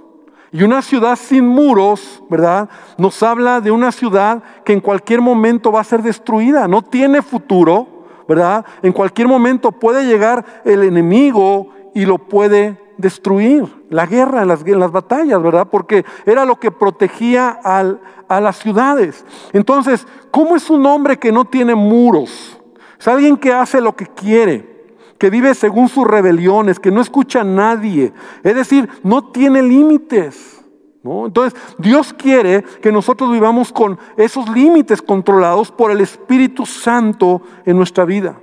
Y 0.53 0.63
una 0.63 0.81
ciudad 0.81 1.15
sin 1.15 1.47
muros, 1.47 2.21
¿verdad? 2.29 2.69
Nos 2.97 3.21
habla 3.23 3.61
de 3.61 3.71
una 3.71 3.91
ciudad 3.91 4.43
que 4.65 4.73
en 4.73 4.81
cualquier 4.81 5.21
momento 5.21 5.71
va 5.71 5.79
a 5.79 5.85
ser 5.85 6.01
destruida, 6.01 6.67
no 6.67 6.81
tiene 6.81 7.21
futuro, 7.21 7.87
¿verdad? 8.27 8.65
En 8.81 8.91
cualquier 8.91 9.29
momento 9.29 9.71
puede 9.71 10.05
llegar 10.05 10.61
el 10.65 10.83
enemigo 10.83 11.69
y 11.93 12.05
lo 12.05 12.17
puede 12.17 12.80
destruir. 13.01 13.65
La 13.89 14.05
guerra, 14.05 14.45
las, 14.45 14.65
las 14.65 14.91
batallas, 14.91 15.41
¿verdad? 15.41 15.67
Porque 15.69 16.05
era 16.25 16.45
lo 16.45 16.59
que 16.59 16.71
protegía 16.71 17.59
a 17.63 18.41
las 18.41 18.57
ciudades. 18.57 19.25
Entonces, 19.51 20.07
¿cómo 20.31 20.55
es 20.55 20.69
un 20.69 20.85
hombre 20.85 21.17
que 21.17 21.31
no 21.31 21.45
tiene 21.45 21.75
muros? 21.75 22.57
Es 22.99 23.07
alguien 23.07 23.35
que 23.35 23.51
hace 23.51 23.81
lo 23.81 23.95
que 23.95 24.05
quiere, 24.05 24.85
que 25.17 25.29
vive 25.29 25.53
según 25.55 25.89
sus 25.89 26.07
rebeliones, 26.07 26.79
que 26.79 26.91
no 26.91 27.01
escucha 27.01 27.41
a 27.41 27.43
nadie. 27.43 28.13
Es 28.43 28.55
decir, 28.55 28.87
no 29.03 29.31
tiene 29.31 29.61
límites. 29.61 30.61
Entonces, 31.03 31.59
Dios 31.79 32.13
quiere 32.13 32.63
que 32.81 32.91
nosotros 32.91 33.31
vivamos 33.31 33.71
con 33.73 33.97
esos 34.17 34.47
límites 34.49 35.01
controlados 35.01 35.71
por 35.71 35.89
el 35.89 35.99
Espíritu 36.01 36.65
Santo 36.65 37.41
en 37.65 37.75
nuestra 37.75 38.05
vida. 38.05 38.37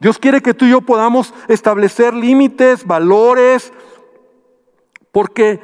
Dios 0.00 0.18
quiere 0.18 0.40
que 0.40 0.52
tú 0.52 0.64
y 0.64 0.70
yo 0.70 0.80
podamos 0.80 1.32
establecer 1.46 2.12
límites, 2.12 2.84
valores, 2.84 3.72
porque 5.12 5.60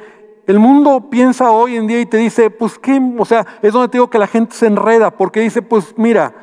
el 0.47 0.57
mundo 0.57 1.09
piensa 1.09 1.51
hoy 1.51 1.75
en 1.75 1.87
día 1.87 1.99
y 1.99 2.05
te 2.05 2.17
dice, 2.17 2.49
pues 2.49 2.79
qué, 2.79 2.99
o 3.17 3.25
sea, 3.25 3.45
es 3.61 3.73
donde 3.73 3.89
te 3.89 3.97
digo 3.97 4.09
que 4.09 4.17
la 4.17 4.27
gente 4.27 4.55
se 4.55 4.67
enreda, 4.67 5.11
porque 5.11 5.41
dice, 5.41 5.61
pues 5.61 5.93
mira, 5.97 6.33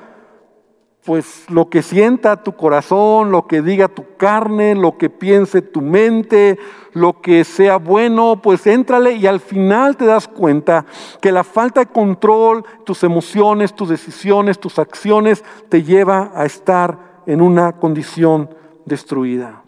pues 1.05 1.49
lo 1.51 1.71
que 1.71 1.83
sienta 1.83 2.43
tu 2.43 2.57
corazón, 2.57 3.31
lo 3.31 3.47
que 3.47 3.63
diga 3.63 3.87
tu 3.87 4.05
carne, 4.17 4.75
lo 4.75 4.99
que 4.99 5.09
piense 5.09 5.63
tu 5.63 5.81
mente, 5.81 6.59
lo 6.93 7.21
que 7.21 7.45
sea 7.45 7.77
bueno, 7.79 8.43
pues 8.43 8.67
éntrale 8.67 9.13
y 9.13 9.27
al 9.27 9.39
final 9.39 9.97
te 9.97 10.05
das 10.05 10.27
cuenta 10.27 10.85
que 11.21 11.31
la 11.31 11.45
falta 11.45 11.81
de 11.81 11.87
control, 11.87 12.65
tus 12.85 13.05
emociones, 13.05 13.73
tus 13.73 13.89
decisiones, 13.89 14.59
tus 14.59 14.81
acciones 14.81 15.45
te 15.69 15.85
lleva 15.85 16.33
a 16.35 16.45
estar 16.45 17.23
en 17.27 17.41
una 17.41 17.73
condición 17.73 18.51
destruida. 18.85 19.63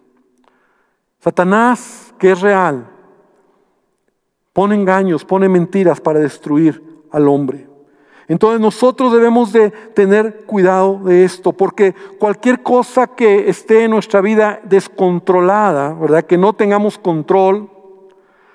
Satanás, 1.21 2.15
que 2.19 2.33
es 2.33 2.41
real, 2.41 2.98
pone 4.59 4.75
engaños, 4.75 5.25
pone 5.25 5.49
mentiras 5.49 6.01
para 6.01 6.19
destruir 6.19 6.83
al 7.13 7.29
hombre. 7.29 7.69
Entonces 8.27 8.61
nosotros 8.61 9.13
debemos 9.13 9.53
de 9.53 9.71
tener 9.71 10.47
cuidado 10.47 10.99
de 11.05 11.23
esto, 11.23 11.53
porque 11.53 11.95
cualquier 12.19 12.65
cosa 12.65 13.07
que 13.07 13.49
esté 13.49 13.85
en 13.85 13.93
nuestra 13.93 14.21
vida 14.21 14.61
descontrolada, 14.65 15.95
¿verdad? 15.95 16.25
Que 16.25 16.37
no 16.37 16.55
tengamos 16.55 16.99
control, 16.99 17.71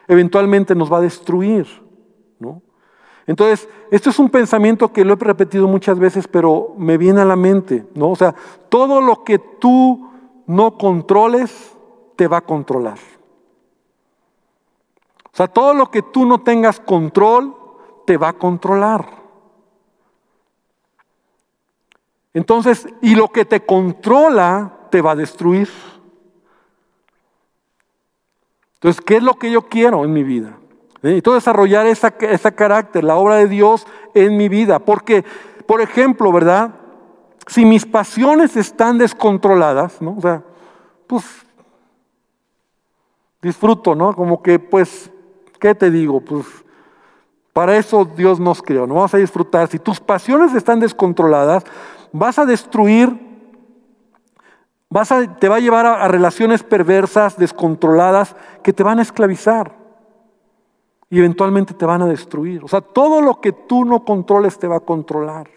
eventualmente 0.09 0.75
nos 0.75 0.91
va 0.91 0.97
a 0.97 1.07
destruir, 1.07 1.67
¿no? 2.37 2.61
Entonces, 3.25 3.69
esto 3.89 4.09
es 4.09 4.19
un 4.19 4.29
pensamiento 4.29 4.91
que 4.91 5.05
lo 5.05 5.13
he 5.13 5.15
repetido 5.15 5.69
muchas 5.69 5.97
veces, 5.97 6.27
pero 6.27 6.73
me 6.77 6.97
viene 6.97 7.21
a 7.21 7.25
la 7.25 7.37
mente, 7.37 7.85
¿no? 7.95 8.09
O 8.09 8.15
sea, 8.17 8.35
todo 8.67 8.99
lo 8.99 9.23
que 9.23 9.39
tú 9.39 10.09
no 10.47 10.77
controles 10.77 11.77
te 12.17 12.27
va 12.27 12.39
a 12.39 12.45
controlar. 12.45 13.12
Todo 15.47 15.73
lo 15.73 15.91
que 15.91 16.01
tú 16.01 16.25
no 16.25 16.41
tengas 16.41 16.79
control 16.79 17.55
te 18.05 18.17
va 18.17 18.29
a 18.29 18.33
controlar. 18.33 19.23
Entonces, 22.33 22.87
y 23.01 23.15
lo 23.15 23.27
que 23.29 23.45
te 23.45 23.65
controla 23.65 24.87
te 24.89 25.01
va 25.01 25.11
a 25.11 25.15
destruir. 25.15 25.69
Entonces, 28.75 29.01
¿qué 29.05 29.17
es 29.17 29.23
lo 29.23 29.35
que 29.35 29.51
yo 29.51 29.61
quiero 29.69 30.03
en 30.03 30.11
mi 30.11 30.23
vida? 30.23 30.57
Necesito 31.01 31.33
desarrollar 31.33 31.85
esa, 31.85 32.11
carácter, 32.11 33.03
la 33.03 33.15
obra 33.15 33.35
de 33.35 33.47
Dios 33.47 33.85
en 34.13 34.35
mi 34.35 34.49
vida. 34.49 34.79
Porque, 34.79 35.23
por 35.65 35.81
ejemplo, 35.81 36.31
¿verdad? 36.31 36.73
Si 37.47 37.65
mis 37.65 37.85
pasiones 37.85 38.55
están 38.55 38.97
descontroladas, 38.97 40.01
¿no? 40.01 40.15
O 40.17 40.21
sea, 40.21 40.43
pues 41.07 41.25
disfruto, 43.41 43.95
¿no? 43.95 44.15
Como 44.15 44.41
que, 44.41 44.59
pues, 44.59 45.11
¿qué 45.63 45.73
te 45.73 45.89
digo? 45.89 46.19
Pues 46.19 46.45
para 47.53 47.77
eso 47.77 48.03
Dios 48.03 48.37
nos 48.37 48.61
creó, 48.61 48.85
no 48.85 48.95
vamos 48.95 49.13
a 49.13 49.17
disfrutar. 49.17 49.69
Si 49.69 49.79
tus 49.79 50.01
pasiones 50.01 50.53
están 50.53 50.81
descontroladas, 50.81 51.63
vas 52.11 52.37
a 52.37 52.45
destruir, 52.45 53.17
vas 54.89 55.13
a, 55.13 55.39
te 55.39 55.47
va 55.47 55.55
a 55.55 55.59
llevar 55.61 55.85
a, 55.85 56.03
a 56.03 56.09
relaciones 56.09 56.63
perversas, 56.63 57.37
descontroladas, 57.37 58.35
que 58.61 58.73
te 58.73 58.83
van 58.83 58.99
a 58.99 59.03
esclavizar 59.03 59.73
y 61.09 61.19
eventualmente 61.19 61.73
te 61.73 61.85
van 61.85 62.01
a 62.01 62.07
destruir. 62.07 62.61
O 62.61 62.67
sea, 62.67 62.81
todo 62.81 63.21
lo 63.21 63.39
que 63.39 63.53
tú 63.53 63.85
no 63.85 64.03
controles 64.03 64.59
te 64.59 64.67
va 64.67 64.75
a 64.77 64.81
controlar. 64.81 65.47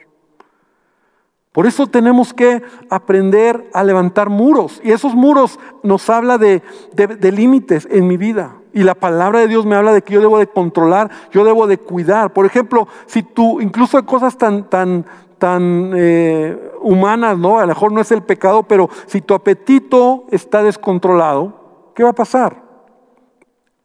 Por 1.51 1.67
eso 1.67 1.89
tenemos 1.89 2.33
que 2.33 2.63
aprender 2.91 3.69
a 3.73 3.83
levantar 3.83 4.31
muros. 4.31 4.81
Y 4.85 4.93
esos 4.93 5.17
muros 5.17 5.59
nos 5.83 6.09
habla 6.11 6.39
de, 6.39 6.63
de, 6.95 7.33
límites 7.33 7.89
en 7.91 8.07
mi 8.07 8.19
vida. 8.19 8.57
Y 8.77 8.83
la 8.83 8.95
palabra 8.95 9.39
de 9.39 9.49
Dios 9.49 9.65
me 9.65 9.75
habla 9.75 9.95
de 9.95 10.03
que 10.03 10.13
yo 10.13 10.21
debo 10.21 10.39
de 10.39 10.49
controlar, 10.49 11.11
yo 11.33 11.47
debo 11.47 11.67
de 11.67 11.79
cuidar. 11.79 12.35
Por 12.35 12.45
ejemplo, 12.45 12.87
si 13.07 13.23
tú, 13.23 13.59
incluso 13.63 13.97
hay 13.97 14.03
cosas 14.03 14.37
tan, 14.37 14.69
tan, 14.69 15.07
tan 15.39 15.93
eh, 15.97 16.75
humanas, 16.83 17.39
¿no? 17.39 17.57
A 17.57 17.63
lo 17.63 17.69
mejor 17.69 17.91
no 17.91 18.03
es 18.03 18.13
el 18.13 18.23
pecado, 18.23 18.65
pero 18.65 18.91
si 19.07 19.23
tu 19.23 19.33
apetito 19.33 20.25
está 20.31 20.63
descontrolado, 20.63 21.91
¿qué 21.95 22.05
va 22.05 22.11
a 22.11 22.15
pasar? 22.15 22.65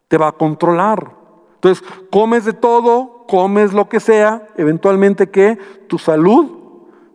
Te 0.08 0.18
va 0.18 0.28
a 0.28 0.32
controlar. 0.32 1.16
Entonces, 1.54 1.82
comes 2.10 2.44
de 2.44 2.52
todo, 2.52 3.24
comes 3.26 3.72
lo 3.72 3.88
que 3.88 3.98
sea, 3.98 4.46
eventualmente 4.58 5.30
que 5.30 5.56
tu 5.88 5.96
salud 5.96 6.50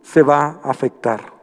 se 0.02 0.24
va 0.24 0.58
a 0.64 0.70
afectar. 0.70 1.37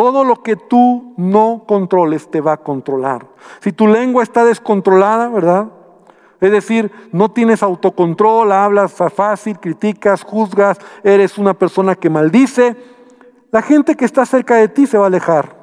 Todo 0.00 0.24
lo 0.24 0.42
que 0.42 0.56
tú 0.56 1.12
no 1.18 1.64
controles 1.68 2.30
te 2.30 2.40
va 2.40 2.54
a 2.54 2.56
controlar. 2.56 3.26
Si 3.60 3.70
tu 3.70 3.86
lengua 3.86 4.22
está 4.22 4.46
descontrolada, 4.46 5.28
¿verdad? 5.28 5.66
Es 6.40 6.50
decir, 6.50 6.90
no 7.12 7.30
tienes 7.32 7.62
autocontrol, 7.62 8.50
hablas 8.50 8.94
fácil, 9.14 9.60
criticas, 9.60 10.22
juzgas, 10.22 10.78
eres 11.04 11.36
una 11.36 11.52
persona 11.52 11.96
que 11.96 12.08
maldice, 12.08 12.76
la 13.50 13.60
gente 13.60 13.94
que 13.94 14.06
está 14.06 14.24
cerca 14.24 14.54
de 14.54 14.68
ti 14.68 14.86
se 14.86 14.96
va 14.96 15.04
a 15.04 15.08
alejar. 15.08 15.54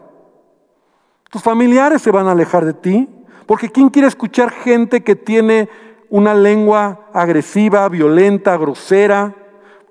Tus 1.32 1.42
familiares 1.42 2.04
se 2.04 2.12
van 2.12 2.28
a 2.28 2.34
alejar 2.34 2.64
de 2.64 2.74
ti, 2.74 3.10
porque 3.48 3.70
¿quién 3.70 3.90
quiere 3.90 4.08
escuchar 4.08 4.52
gente 4.52 5.02
que 5.02 5.16
tiene 5.16 5.68
una 6.12 6.36
lengua 6.36 7.08
agresiva, 7.12 7.90
violenta, 7.90 8.56
grosera, 8.56 9.34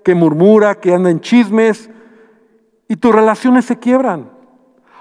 que 0.05 0.15
murmura, 0.15 0.75
que 0.75 0.93
anda 0.93 1.09
en 1.09 1.19
chismes, 1.19 1.89
y 2.87 2.95
tus 2.95 3.13
relaciones 3.13 3.65
se 3.65 3.77
quiebran? 3.77 4.36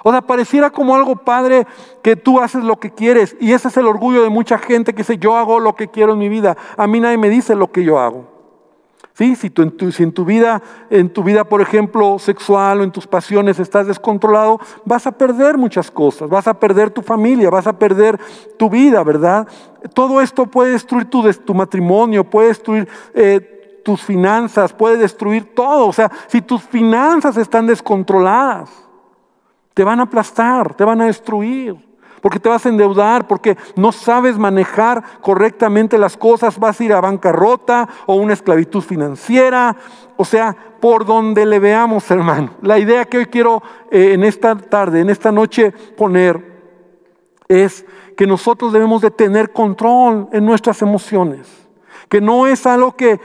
O 0.08 0.12
sea, 0.12 0.22
pareciera 0.22 0.70
como 0.70 0.94
algo 0.94 1.16
padre 1.16 1.66
que 2.00 2.14
tú 2.14 2.38
haces 2.38 2.62
lo 2.62 2.78
que 2.78 2.92
quieres. 2.92 3.36
Y 3.40 3.54
ese 3.54 3.66
es 3.66 3.76
el 3.76 3.88
orgullo 3.88 4.22
de 4.22 4.28
mucha 4.28 4.56
gente 4.56 4.92
que 4.92 4.98
dice, 4.98 5.18
yo 5.18 5.36
hago 5.36 5.58
lo 5.58 5.74
que 5.74 5.88
quiero 5.88 6.12
en 6.12 6.20
mi 6.20 6.28
vida. 6.28 6.56
A 6.76 6.86
mí 6.86 7.00
nadie 7.00 7.18
me 7.18 7.28
dice 7.28 7.56
lo 7.56 7.72
que 7.72 7.82
yo 7.82 7.98
hago. 7.98 8.24
¿Sí? 9.14 9.34
Si, 9.34 9.52
en 9.56 10.12
tu, 10.12 10.24
vida, 10.24 10.62
en 10.90 11.12
tu 11.12 11.24
vida, 11.24 11.42
por 11.42 11.60
ejemplo, 11.60 12.20
sexual 12.20 12.78
o 12.78 12.84
en 12.84 12.92
tus 12.92 13.04
pasiones 13.04 13.58
estás 13.58 13.88
descontrolado, 13.88 14.60
vas 14.84 15.08
a 15.08 15.10
perder 15.10 15.58
muchas 15.58 15.90
cosas, 15.90 16.30
vas 16.30 16.46
a 16.46 16.54
perder 16.54 16.90
tu 16.90 17.02
familia, 17.02 17.50
vas 17.50 17.66
a 17.66 17.76
perder 17.76 18.16
tu 18.56 18.70
vida, 18.70 19.02
¿verdad? 19.02 19.48
Todo 19.92 20.20
esto 20.20 20.46
puede 20.46 20.70
destruir 20.70 21.06
tu, 21.06 21.28
tu 21.32 21.52
matrimonio, 21.52 22.22
puede 22.22 22.46
destruir 22.46 22.88
eh, 23.12 23.80
tus 23.84 24.02
finanzas, 24.02 24.72
puede 24.72 24.98
destruir 24.98 25.52
todo. 25.52 25.88
O 25.88 25.92
sea, 25.92 26.12
si 26.28 26.42
tus 26.42 26.62
finanzas 26.62 27.36
están 27.36 27.66
descontroladas, 27.66 28.85
te 29.76 29.84
van 29.84 30.00
a 30.00 30.04
aplastar, 30.04 30.72
te 30.72 30.84
van 30.84 31.02
a 31.02 31.04
destruir, 31.04 31.76
porque 32.22 32.40
te 32.40 32.48
vas 32.48 32.64
a 32.64 32.70
endeudar, 32.70 33.26
porque 33.26 33.58
no 33.76 33.92
sabes 33.92 34.38
manejar 34.38 35.04
correctamente 35.20 35.98
las 35.98 36.16
cosas, 36.16 36.58
vas 36.58 36.80
a 36.80 36.84
ir 36.84 36.94
a 36.94 37.00
bancarrota 37.02 37.86
o 38.06 38.14
una 38.14 38.32
esclavitud 38.32 38.80
financiera, 38.80 39.76
o 40.16 40.24
sea, 40.24 40.56
por 40.80 41.04
donde 41.04 41.44
le 41.44 41.58
veamos, 41.58 42.10
hermano. 42.10 42.52
La 42.62 42.78
idea 42.78 43.04
que 43.04 43.18
hoy 43.18 43.26
quiero 43.26 43.62
eh, 43.90 44.14
en 44.14 44.24
esta 44.24 44.56
tarde, 44.56 45.00
en 45.00 45.10
esta 45.10 45.30
noche 45.30 45.72
poner 45.94 46.42
es 47.46 47.84
que 48.16 48.26
nosotros 48.26 48.72
debemos 48.72 49.02
de 49.02 49.10
tener 49.10 49.52
control 49.52 50.30
en 50.32 50.46
nuestras 50.46 50.80
emociones 50.80 51.65
que 52.08 52.20
no 52.20 52.46
es 52.46 52.66
algo 52.66 52.96
que, 52.96 53.18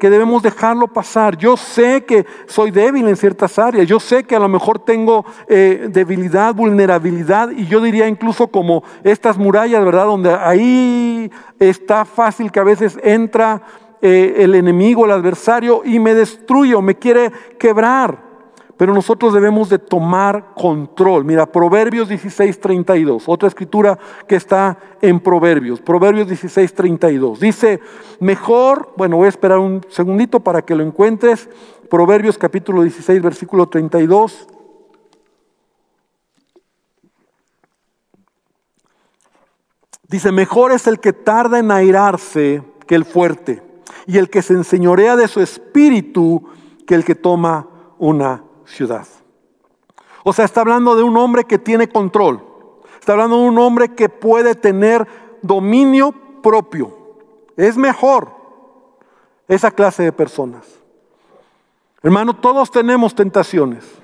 debemos 0.00 0.42
dejarlo 0.42 0.88
pasar. 0.88 1.36
Yo 1.36 1.56
sé 1.56 2.04
que 2.04 2.26
soy 2.46 2.70
débil 2.70 3.08
en 3.08 3.16
ciertas 3.16 3.58
áreas, 3.58 3.86
yo 3.86 3.98
sé 3.98 4.24
que 4.24 4.36
a 4.36 4.38
lo 4.38 4.48
mejor 4.48 4.78
tengo 4.78 5.24
eh, 5.48 5.88
debilidad, 5.90 6.54
vulnerabilidad, 6.54 7.50
y 7.50 7.66
yo 7.66 7.80
diría 7.80 8.08
incluso 8.08 8.46
como 8.48 8.84
estas 9.02 9.38
murallas, 9.38 9.84
¿verdad? 9.84 10.06
Donde 10.06 10.32
ahí 10.32 11.30
está 11.58 12.04
fácil 12.04 12.52
que 12.52 12.60
a 12.60 12.64
veces 12.64 12.98
entra 13.02 13.62
eh, 14.00 14.34
el 14.38 14.54
enemigo, 14.54 15.04
el 15.04 15.12
adversario, 15.12 15.82
y 15.84 15.98
me 15.98 16.14
destruye 16.14 16.74
o 16.74 16.82
me 16.82 16.96
quiere 16.96 17.30
quebrar. 17.58 18.31
Pero 18.76 18.94
nosotros 18.94 19.32
debemos 19.32 19.68
de 19.68 19.78
tomar 19.78 20.54
control. 20.54 21.24
Mira, 21.24 21.46
Proverbios 21.46 22.08
16, 22.08 22.60
32, 22.60 23.24
otra 23.26 23.48
escritura 23.48 23.98
que 24.26 24.36
está 24.36 24.78
en 25.00 25.20
Proverbios, 25.20 25.80
Proverbios 25.80 26.28
16, 26.28 26.74
32. 26.74 27.40
Dice, 27.40 27.80
mejor, 28.18 28.92
bueno, 28.96 29.16
voy 29.16 29.26
a 29.26 29.28
esperar 29.28 29.58
un 29.58 29.82
segundito 29.88 30.40
para 30.40 30.62
que 30.62 30.74
lo 30.74 30.82
encuentres. 30.82 31.48
Proverbios 31.90 32.38
capítulo 32.38 32.82
16, 32.82 33.22
versículo 33.22 33.68
32. 33.68 34.48
Dice, 40.08 40.32
mejor 40.32 40.72
es 40.72 40.86
el 40.86 41.00
que 41.00 41.12
tarda 41.12 41.58
en 41.58 41.70
airarse 41.70 42.62
que 42.86 42.94
el 42.94 43.04
fuerte, 43.04 43.62
y 44.06 44.18
el 44.18 44.28
que 44.28 44.42
se 44.42 44.54
enseñorea 44.54 45.16
de 45.16 45.28
su 45.28 45.40
espíritu 45.40 46.42
que 46.86 46.94
el 46.94 47.04
que 47.04 47.14
toma 47.14 47.68
una 47.98 48.44
ciudad. 48.72 49.06
O 50.24 50.32
sea, 50.32 50.44
está 50.44 50.60
hablando 50.60 50.96
de 50.96 51.02
un 51.02 51.16
hombre 51.16 51.44
que 51.44 51.58
tiene 51.58 51.88
control. 51.88 52.42
Está 52.98 53.12
hablando 53.12 53.38
de 53.38 53.48
un 53.48 53.58
hombre 53.58 53.94
que 53.94 54.08
puede 54.08 54.54
tener 54.54 55.06
dominio 55.42 56.12
propio. 56.42 56.96
Es 57.56 57.76
mejor 57.76 58.30
esa 59.48 59.70
clase 59.70 60.02
de 60.04 60.12
personas. 60.12 60.66
Hermano, 62.02 62.34
todos 62.34 62.70
tenemos 62.70 63.14
tentaciones. 63.14 64.01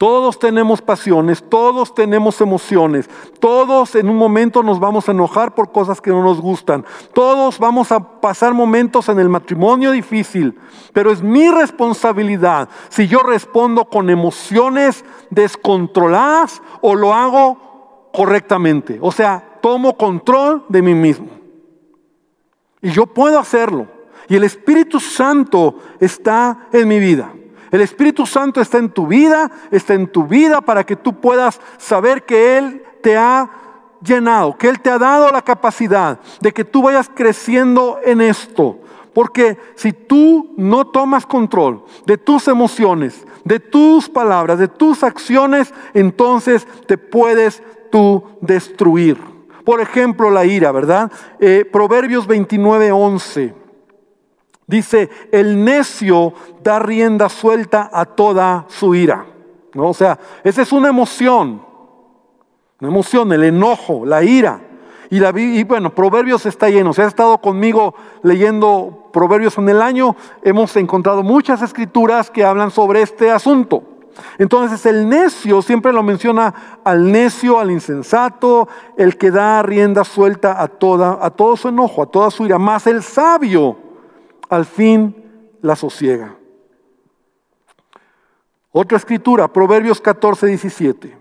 Todos 0.00 0.38
tenemos 0.38 0.80
pasiones, 0.80 1.44
todos 1.46 1.94
tenemos 1.94 2.40
emociones, 2.40 3.10
todos 3.38 3.94
en 3.94 4.08
un 4.08 4.16
momento 4.16 4.62
nos 4.62 4.80
vamos 4.80 5.06
a 5.06 5.12
enojar 5.12 5.54
por 5.54 5.72
cosas 5.72 6.00
que 6.00 6.08
no 6.08 6.22
nos 6.24 6.40
gustan, 6.40 6.86
todos 7.12 7.58
vamos 7.58 7.92
a 7.92 8.00
pasar 8.18 8.54
momentos 8.54 9.10
en 9.10 9.18
el 9.18 9.28
matrimonio 9.28 9.90
difícil, 9.90 10.58
pero 10.94 11.12
es 11.12 11.22
mi 11.22 11.50
responsabilidad 11.50 12.70
si 12.88 13.08
yo 13.08 13.18
respondo 13.18 13.84
con 13.84 14.08
emociones 14.08 15.04
descontroladas 15.28 16.62
o 16.80 16.94
lo 16.94 17.12
hago 17.12 18.08
correctamente, 18.10 18.98
o 19.02 19.12
sea, 19.12 19.58
tomo 19.60 19.98
control 19.98 20.64
de 20.70 20.80
mí 20.80 20.94
mismo. 20.94 21.28
Y 22.80 22.88
yo 22.88 23.04
puedo 23.04 23.38
hacerlo, 23.38 23.86
y 24.30 24.36
el 24.36 24.44
Espíritu 24.44 24.98
Santo 24.98 25.74
está 26.00 26.68
en 26.72 26.88
mi 26.88 26.98
vida. 26.98 27.34
El 27.70 27.80
Espíritu 27.80 28.26
Santo 28.26 28.60
está 28.60 28.78
en 28.78 28.90
tu 28.90 29.06
vida, 29.06 29.50
está 29.70 29.94
en 29.94 30.08
tu 30.08 30.24
vida 30.24 30.60
para 30.60 30.84
que 30.84 30.96
tú 30.96 31.20
puedas 31.20 31.60
saber 31.78 32.24
que 32.24 32.58
Él 32.58 32.82
te 33.02 33.16
ha 33.16 33.48
llenado, 34.02 34.56
que 34.56 34.68
Él 34.68 34.80
te 34.80 34.90
ha 34.90 34.98
dado 34.98 35.30
la 35.30 35.42
capacidad 35.42 36.18
de 36.40 36.52
que 36.52 36.64
tú 36.64 36.82
vayas 36.82 37.10
creciendo 37.14 38.00
en 38.04 38.20
esto. 38.20 38.78
Porque 39.14 39.58
si 39.74 39.92
tú 39.92 40.54
no 40.56 40.86
tomas 40.86 41.26
control 41.26 41.84
de 42.06 42.16
tus 42.16 42.48
emociones, 42.48 43.24
de 43.44 43.58
tus 43.58 44.08
palabras, 44.08 44.58
de 44.58 44.68
tus 44.68 45.02
acciones, 45.02 45.72
entonces 45.94 46.66
te 46.86 46.96
puedes 46.98 47.62
tú 47.90 48.22
destruir. 48.40 49.18
Por 49.64 49.80
ejemplo, 49.80 50.30
la 50.30 50.44
ira, 50.44 50.72
¿verdad? 50.72 51.10
Eh, 51.38 51.68
Proverbios 51.70 52.26
29, 52.26 52.92
11. 52.92 53.59
Dice, 54.70 55.10
el 55.32 55.64
necio 55.64 56.32
da 56.62 56.78
rienda 56.78 57.28
suelta 57.28 57.90
a 57.92 58.04
toda 58.04 58.66
su 58.68 58.94
ira. 58.94 59.26
¿No? 59.74 59.88
O 59.88 59.94
sea, 59.94 60.16
esa 60.44 60.62
es 60.62 60.70
una 60.70 60.90
emoción. 60.90 61.60
Una 62.80 62.88
emoción, 62.88 63.32
el 63.32 63.42
enojo, 63.42 64.06
la 64.06 64.22
ira. 64.22 64.60
Y, 65.10 65.18
la, 65.18 65.32
bueno, 65.66 65.92
Proverbios 65.92 66.46
está 66.46 66.70
lleno. 66.70 66.92
Si 66.92 67.02
has 67.02 67.08
estado 67.08 67.38
conmigo 67.38 67.96
leyendo 68.22 69.08
Proverbios 69.12 69.58
en 69.58 69.68
el 69.68 69.82
año, 69.82 70.14
hemos 70.44 70.76
encontrado 70.76 71.24
muchas 71.24 71.62
escrituras 71.62 72.30
que 72.30 72.44
hablan 72.44 72.70
sobre 72.70 73.02
este 73.02 73.28
asunto. 73.28 73.82
Entonces 74.38 74.86
el 74.86 75.08
necio 75.08 75.62
siempre 75.62 75.92
lo 75.92 76.04
menciona 76.04 76.78
al 76.84 77.10
necio, 77.10 77.58
al 77.58 77.72
insensato, 77.72 78.68
el 78.96 79.18
que 79.18 79.32
da 79.32 79.62
rienda 79.62 80.04
suelta 80.04 80.62
a 80.62 80.68
toda, 80.68 81.18
a 81.20 81.30
todo 81.30 81.56
su 81.56 81.66
enojo, 81.66 82.04
a 82.04 82.06
toda 82.06 82.30
su 82.30 82.46
ira. 82.46 82.58
Más 82.60 82.86
el 82.86 83.02
sabio 83.02 83.89
al 84.50 84.66
fin 84.66 85.14
la 85.62 85.76
sosiega. 85.76 86.36
Otra 88.72 88.98
escritura, 88.98 89.48
Proverbios 89.52 90.00
14, 90.00 90.46
17. 90.46 91.16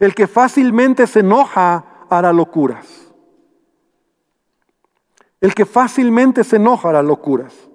El 0.00 0.14
que 0.14 0.26
fácilmente 0.26 1.06
se 1.06 1.20
enoja 1.20 1.84
hará 2.08 2.32
locuras. 2.32 3.12
El 5.40 5.54
que 5.54 5.66
fácilmente 5.66 6.44
se 6.44 6.56
enoja 6.56 6.88
hará 6.88 7.02
locuras. 7.02 7.68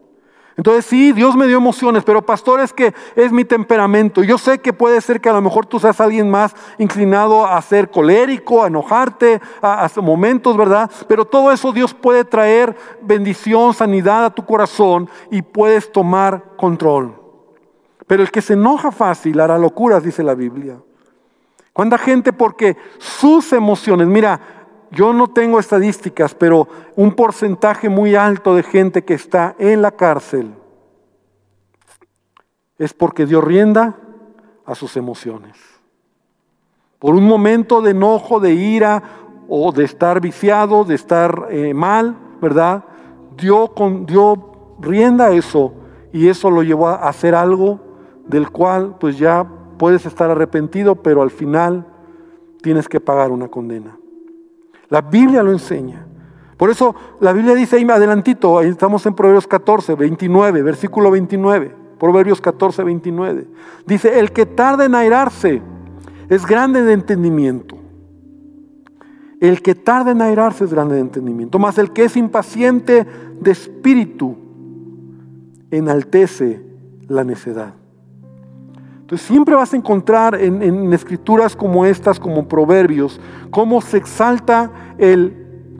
Entonces 0.58 0.86
sí, 0.86 1.12
Dios 1.12 1.36
me 1.36 1.46
dio 1.46 1.58
emociones, 1.58 2.04
pero 2.04 2.26
pastor 2.26 2.60
es 2.60 2.74
que 2.74 2.92
es 3.16 3.32
mi 3.32 3.46
temperamento. 3.46 4.24
Yo 4.24 4.40
sé 4.40 4.58
que 4.58 4.74
puede 4.74 5.00
ser 5.02 5.22
que 5.22 5.30
a 5.30 5.34
lo 5.34 5.42
mejor 5.42 5.68
tú 5.68 5.80
seas 5.80 6.02
alguien 6.02 6.32
más 6.32 6.56
inclinado 6.80 7.46
a 7.46 7.62
ser 7.62 7.92
colérico, 7.92 8.64
a 8.64 8.68
enojarte, 8.68 9.40
a, 9.62 9.88
momentos, 10.02 10.58
¿verdad? 10.58 10.90
Pero 11.08 11.26
todo 11.26 11.52
eso 11.52 11.72
Dios 11.72 11.94
puede 11.94 12.26
traer 12.26 12.76
bendición, 13.04 13.76
sanidad 13.76 14.26
a 14.26 14.30
tu 14.32 14.46
corazón 14.46 15.08
y 15.30 15.44
puedes 15.44 15.92
tomar 15.92 16.44
control. 16.58 17.14
Pero 18.08 18.24
el 18.24 18.32
que 18.32 18.42
se 18.42 18.54
enoja 18.54 18.92
fácil 18.92 19.40
hará 19.40 19.60
locuras, 19.60 20.02
dice 20.02 20.24
la 20.24 20.34
Biblia. 20.34 20.80
¿Cuánta 21.72 22.00
gente 22.00 22.34
porque 22.34 22.76
sus 22.98 23.54
emociones, 23.54 24.08
mira, 24.08 24.57
yo 24.92 25.14
no 25.14 25.28
tengo 25.28 25.60
estadísticas, 25.60 26.34
pero 26.34 26.68
un 26.96 27.14
porcentaje 27.14 27.90
muy 27.90 28.16
alto 28.16 28.56
de 28.56 28.64
gente 28.64 29.04
que 29.04 29.14
está 29.14 29.56
en 29.60 29.82
la 29.82 29.92
cárcel 29.92 30.54
es 32.78 32.94
porque 32.94 33.26
dio 33.26 33.42
rienda 33.42 33.98
a 34.66 34.76
sus 34.76 34.98
emociones. 34.98 35.58
Por 37.00 37.16
un 37.16 37.26
momento 37.26 37.82
de 37.82 37.92
enojo, 37.92 38.40
de 38.40 38.54
ira, 38.54 39.04
o 39.48 39.72
de 39.72 39.86
estar 39.86 40.20
viciado, 40.20 40.84
de 40.84 40.96
estar 40.96 41.48
eh, 41.50 41.74
mal, 41.74 42.16
¿verdad? 42.42 42.84
Dio, 43.38 43.74
con, 43.74 44.06
dio 44.06 44.76
rienda 44.80 45.28
a 45.28 45.32
eso 45.32 45.74
y 46.12 46.28
eso 46.28 46.50
lo 46.50 46.64
llevó 46.64 46.88
a 46.90 47.08
hacer 47.08 47.36
algo 47.36 47.80
del 48.26 48.50
cual 48.50 48.98
pues 49.00 49.18
ya 49.18 49.48
puedes 49.78 50.06
estar 50.06 50.30
arrepentido, 50.30 50.96
pero 50.96 51.22
al 51.22 51.32
final 51.32 51.86
tienes 52.62 52.90
que 52.90 53.00
pagar 53.00 53.32
una 53.32 53.48
condena. 53.48 53.98
La 54.90 55.02
Biblia 55.02 55.44
lo 55.44 55.52
enseña. 55.52 56.06
Por 56.58 56.70
eso 56.70 56.96
la 57.20 57.34
Biblia 57.34 57.54
dice 57.54 57.76
ahí 57.76 57.88
adelantito, 57.90 58.58
ahí 58.58 58.70
estamos 58.70 59.06
en 59.06 59.14
Proverbios 59.14 59.48
14, 59.48 59.96
29, 59.96 60.62
versículo 60.64 61.12
29. 61.12 61.76
Proverbios 62.00 62.42
14, 62.42 62.84
29. 62.84 63.48
Dice, 63.86 64.20
el 64.20 64.32
que 64.32 64.46
tarda 64.46 64.86
en 64.86 64.96
airarse 64.96 65.62
es 66.30 66.46
grande 66.46 66.84
de 66.84 66.94
entendimiento. 66.94 67.78
El 69.40 69.62
que 69.62 69.76
tarda 69.76 70.12
en 70.12 70.22
airarse 70.22 70.64
es 70.64 70.74
grande 70.74 70.96
de 70.96 71.02
entendimiento. 71.02 71.60
Mas 71.60 71.78
el 71.78 71.92
que 71.92 72.06
es 72.06 72.18
impaciente 72.18 73.06
de 73.40 73.52
espíritu 73.52 74.36
enaltece 75.70 76.64
la 77.08 77.24
necedad. 77.24 77.74
Entonces 79.08 79.26
siempre 79.26 79.56
vas 79.56 79.72
a 79.74 79.78
encontrar 79.78 80.36
en, 80.36 80.92
escrituras 80.92 81.56
como 81.56 81.86
estas, 81.86 82.20
como 82.20 82.46
proverbios, 82.46 83.22
cómo 83.52 83.80
se 83.80 83.96
exalta 83.96 84.70
el 84.98 85.34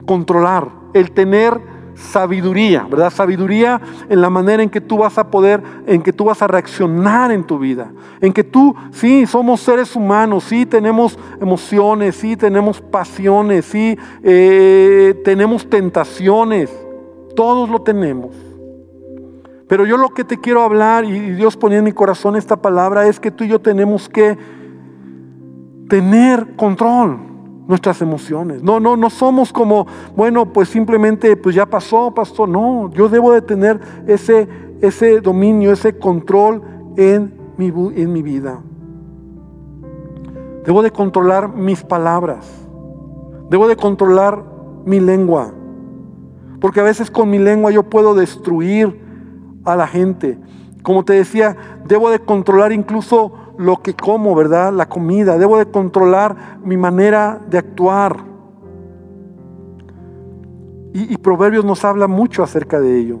controlar, 0.06 0.70
el 0.94 1.10
tener 1.10 1.60
sabiduría, 1.94 2.86
¿verdad? 2.90 3.10
Sabiduría 3.10 3.82
en 4.08 4.22
la 4.22 4.30
manera 4.30 4.62
en 4.62 4.70
que 4.70 4.80
tú 4.80 4.96
vas 4.96 5.18
a 5.18 5.30
poder, 5.30 5.62
en 5.86 6.00
que 6.00 6.10
tú 6.10 6.24
vas 6.24 6.40
a 6.40 6.46
reaccionar 6.46 7.30
en 7.30 7.44
tu 7.44 7.58
vida. 7.58 7.92
En 8.22 8.32
que 8.32 8.44
tú, 8.44 8.74
sí, 8.92 9.26
somos 9.26 9.60
seres 9.60 9.94
humanos, 9.94 10.44
sí, 10.44 10.64
tenemos 10.64 11.18
emociones, 11.38 12.16
sí, 12.16 12.34
tenemos 12.34 12.80
pasiones, 12.80 13.66
sí, 13.66 13.98
eh, 14.22 15.20
tenemos 15.22 15.68
tentaciones. 15.68 16.70
Todos 17.36 17.68
lo 17.68 17.82
tenemos. 17.82 18.47
Pero 19.68 19.84
yo 19.84 19.98
lo 19.98 20.08
que 20.08 20.24
te 20.24 20.38
quiero 20.38 20.62
hablar, 20.62 21.04
y 21.04 21.32
Dios 21.32 21.56
ponía 21.56 21.78
en 21.78 21.84
mi 21.84 21.92
corazón 21.92 22.36
esta 22.36 22.56
palabra, 22.56 23.06
es 23.06 23.20
que 23.20 23.30
tú 23.30 23.44
y 23.44 23.48
yo 23.48 23.60
tenemos 23.60 24.08
que 24.08 24.38
tener 25.88 26.56
control 26.56 27.18
nuestras 27.66 28.00
emociones. 28.00 28.62
No, 28.62 28.80
no, 28.80 28.96
no 28.96 29.10
somos 29.10 29.52
como, 29.52 29.86
bueno, 30.16 30.50
pues 30.54 30.70
simplemente, 30.70 31.36
pues 31.36 31.54
ya 31.54 31.66
pasó, 31.66 32.12
pastor. 32.14 32.48
No, 32.48 32.90
yo 32.92 33.10
debo 33.10 33.30
de 33.30 33.42
tener 33.42 33.78
ese, 34.06 34.48
ese 34.80 35.20
dominio, 35.20 35.70
ese 35.70 35.98
control 35.98 36.62
en 36.96 37.34
mi, 37.58 37.66
en 37.68 38.12
mi 38.12 38.22
vida. 38.22 38.62
Debo 40.64 40.82
de 40.82 40.90
controlar 40.90 41.54
mis 41.54 41.82
palabras. 41.82 42.66
Debo 43.50 43.68
de 43.68 43.76
controlar 43.76 44.42
mi 44.86 44.98
lengua. 44.98 45.52
Porque 46.58 46.80
a 46.80 46.84
veces 46.84 47.10
con 47.10 47.28
mi 47.28 47.38
lengua 47.38 47.70
yo 47.70 47.82
puedo 47.82 48.14
destruir 48.14 49.07
a 49.64 49.76
la 49.76 49.86
gente. 49.86 50.38
Como 50.82 51.04
te 51.04 51.14
decía, 51.14 51.56
debo 51.86 52.10
de 52.10 52.20
controlar 52.20 52.72
incluso 52.72 53.32
lo 53.58 53.82
que 53.82 53.94
como, 53.94 54.34
¿verdad? 54.34 54.72
La 54.72 54.88
comida. 54.88 55.36
Debo 55.36 55.58
de 55.58 55.66
controlar 55.66 56.60
mi 56.64 56.76
manera 56.76 57.40
de 57.50 57.58
actuar. 57.58 58.24
Y, 60.94 61.16
Proverbios 61.18 61.64
nos 61.64 61.84
habla 61.84 62.08
mucho 62.08 62.42
acerca 62.42 62.80
de 62.80 62.98
ello. 62.98 63.20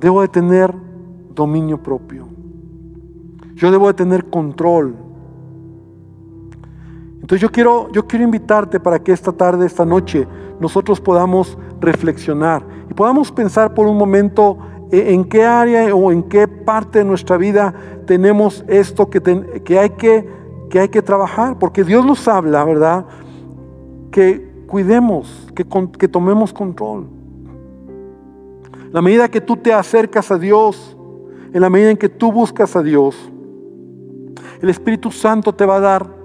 Debo 0.00 0.22
de 0.22 0.28
tener 0.28 0.72
dominio 1.34 1.82
propio. 1.82 2.28
Yo 3.54 3.70
debo 3.70 3.88
de 3.88 3.94
tener 3.94 4.30
control. 4.30 4.94
Entonces 7.28 7.42
yo 7.42 7.52
quiero, 7.52 7.92
yo 7.92 8.06
quiero 8.06 8.24
invitarte 8.24 8.80
para 8.80 8.98
que 9.00 9.12
esta 9.12 9.32
tarde, 9.32 9.66
esta 9.66 9.84
noche, 9.84 10.26
nosotros 10.58 10.98
podamos 10.98 11.58
reflexionar 11.78 12.64
y 12.90 12.94
podamos 12.94 13.30
pensar 13.30 13.74
por 13.74 13.86
un 13.86 13.98
momento 13.98 14.56
e, 14.90 15.12
en 15.12 15.26
qué 15.26 15.44
área 15.44 15.94
o 15.94 16.10
en 16.10 16.22
qué 16.22 16.48
parte 16.48 17.00
de 17.00 17.04
nuestra 17.04 17.36
vida 17.36 17.74
tenemos 18.06 18.64
esto 18.66 19.10
que, 19.10 19.20
que, 19.62 19.78
hay, 19.78 19.90
que, 19.90 20.26
que 20.70 20.80
hay 20.80 20.88
que 20.88 21.02
trabajar, 21.02 21.58
porque 21.58 21.84
Dios 21.84 22.02
nos 22.06 22.26
habla, 22.26 22.64
¿verdad? 22.64 23.04
Que 24.10 24.50
cuidemos, 24.66 25.52
que, 25.54 25.66
que 25.98 26.08
tomemos 26.08 26.54
control. 26.54 27.08
La 28.90 29.02
medida 29.02 29.28
que 29.28 29.42
tú 29.42 29.58
te 29.58 29.74
acercas 29.74 30.30
a 30.30 30.38
Dios, 30.38 30.96
en 31.52 31.60
la 31.60 31.68
medida 31.68 31.90
en 31.90 31.98
que 31.98 32.08
tú 32.08 32.32
buscas 32.32 32.74
a 32.74 32.82
Dios, 32.82 33.30
el 34.62 34.70
Espíritu 34.70 35.10
Santo 35.10 35.54
te 35.54 35.66
va 35.66 35.76
a 35.76 35.80
dar, 35.80 36.17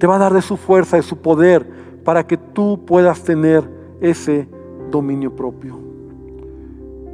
te 0.00 0.06
va 0.06 0.16
a 0.16 0.18
dar 0.18 0.32
de 0.32 0.40
su 0.40 0.56
fuerza, 0.56 0.96
de 0.96 1.02
su 1.02 1.18
poder, 1.18 1.70
para 2.04 2.26
que 2.26 2.38
tú 2.38 2.86
puedas 2.86 3.22
tener 3.22 3.62
ese 4.00 4.48
dominio 4.90 5.36
propio. 5.36 5.78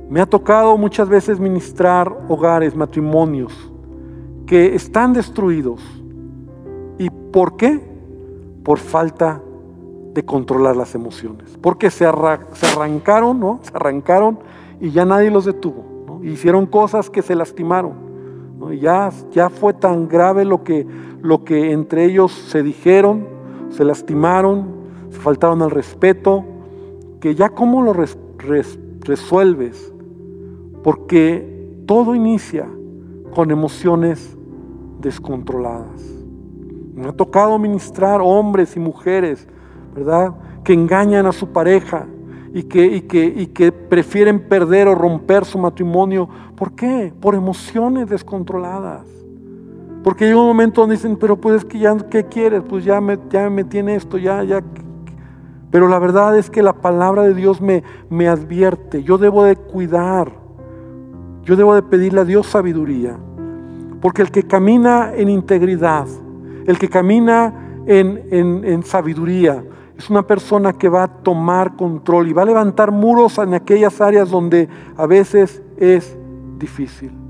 Me 0.09 0.20
ha 0.20 0.27
tocado 0.27 0.79
muchas 0.79 1.09
veces 1.09 1.40
ministrar 1.40 2.16
hogares, 2.29 2.77
matrimonios 2.77 3.53
que 4.46 4.77
están 4.77 5.12
destruidos. 5.12 5.83
¿Y 6.96 7.11
por 7.11 7.57
qué? 7.57 7.81
Por 8.62 8.79
falta 8.79 9.42
de 10.14 10.25
controlar 10.25 10.77
las 10.77 10.94
emociones. 10.94 11.59
Porque 11.61 11.90
se, 11.90 12.07
arrancaron, 12.07 13.40
¿no? 13.40 13.59
Se 13.62 13.72
arrancaron 13.75 14.38
y 14.81 14.90
ya 14.90 15.05
nadie 15.05 15.33
los 15.33 15.44
detuvo. 15.44 16.20
Hicieron 16.22 16.66
cosas 16.66 17.11
que 17.11 17.20
se 17.20 17.35
lastimaron. 17.35 18.07
Y 18.70 18.79
ya, 18.79 19.11
ya 19.33 19.51
fue 19.51 19.75
tan 19.75 20.09
grave 20.09 20.44
lo 20.44 20.62
que, 20.62 20.87
lo 21.27 21.45
que 21.45 21.73
entre 21.73 22.05
ellos 22.05 22.33
se 22.33 22.62
dijeron, 22.62 23.27
se 23.71 23.85
lastimaron, 23.85 24.67
se 25.11 25.19
faltaron 25.19 25.61
al 25.61 25.71
respeto, 25.71 26.45
que 27.21 27.35
ya 27.35 27.51
cómo 27.51 27.83
lo 27.83 27.93
resuelves 27.93 29.93
porque 30.83 31.83
todo 31.85 32.15
inicia 32.15 32.69
con 33.35 33.51
emociones 33.51 34.37
descontroladas. 35.01 36.01
Me 36.95 37.09
ha 37.09 37.12
tocado 37.12 37.59
ministrar 37.59 38.21
hombres 38.23 38.77
y 38.77 38.81
mujeres, 38.81 39.47
¿verdad? 39.95 40.33
Que 40.62 40.73
engañan 40.73 41.27
a 41.27 41.33
su 41.33 41.49
pareja 41.49 42.07
y 42.55 42.61
y 42.61 43.47
que 43.47 43.73
prefieren 43.73 44.49
perder 44.49 44.87
o 44.87 44.95
romper 44.95 45.45
su 45.45 45.59
matrimonio. 45.59 46.29
¿Por 46.55 46.73
qué? 46.73 47.12
Por 47.21 47.35
emociones 47.35 48.09
descontroladas. 48.09 49.17
Porque 50.07 50.25
llega 50.25 50.40
un 50.40 50.47
momento 50.47 50.81
donde 50.81 50.95
dicen, 50.95 51.16
pero 51.16 51.37
pues 51.37 51.57
es 51.57 51.64
que 51.66 51.81
ya, 51.81 51.95
¿qué 52.09 52.25
quieres? 52.25 52.62
Pues 52.66 52.85
ya 52.85 53.01
me, 53.03 53.19
ya 53.29 53.51
me 53.51 53.64
tiene 53.64 53.97
esto, 53.97 54.16
ya, 54.16 54.42
ya. 54.45 54.62
Pero 55.71 55.88
la 55.88 55.99
verdad 55.99 56.38
es 56.38 56.49
que 56.49 56.62
la 56.62 56.73
palabra 56.73 57.25
de 57.25 57.35
Dios 57.35 57.61
me, 57.61 57.83
me 58.09 58.29
advierte, 58.29 59.03
yo 59.03 59.19
debo 59.19 59.45
de 59.45 59.57
cuidar 59.57 60.47
yo 61.47 61.55
debo 61.55 61.77
de 61.77 61.83
pedirle 61.83 62.21
a 62.21 62.25
Dios 62.25 62.49
sabiduría. 62.49 63.16
Porque 64.03 64.21
el 64.21 64.31
que 64.31 64.42
camina 64.42 65.12
en 65.14 65.29
integridad, 65.31 66.07
el 66.66 66.77
que 66.77 66.88
camina 66.88 67.85
en, 67.87 68.83
sabiduría, 68.83 69.64
es 69.97 70.11
una 70.11 70.27
persona 70.27 70.73
que 70.73 70.88
va 70.88 71.05
a 71.05 71.09
tomar 71.09 71.77
control 71.77 72.29
y 72.29 72.33
va 72.33 72.42
a 72.42 72.47
levantar 72.47 72.90
muros 72.90 73.38
en 73.38 73.55
aquellas 73.55 74.01
áreas 74.01 74.29
donde 74.29 74.69
a 74.97 75.07
veces 75.07 75.62
es 75.79 76.19
difícil. 76.59 77.26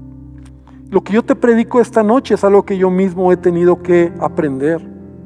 Lo 0.91 1.03
que 1.03 1.13
yo 1.13 1.23
te 1.23 1.35
predico 1.35 1.81
esta 1.81 2.03
noche 2.03 2.35
es 2.35 2.45
algo 2.45 2.65
que 2.65 2.79
yo 2.79 2.91
mismo 2.91 3.33
he 3.33 3.37
tenido 3.37 3.83
que 3.83 4.13
aprender, 4.21 4.81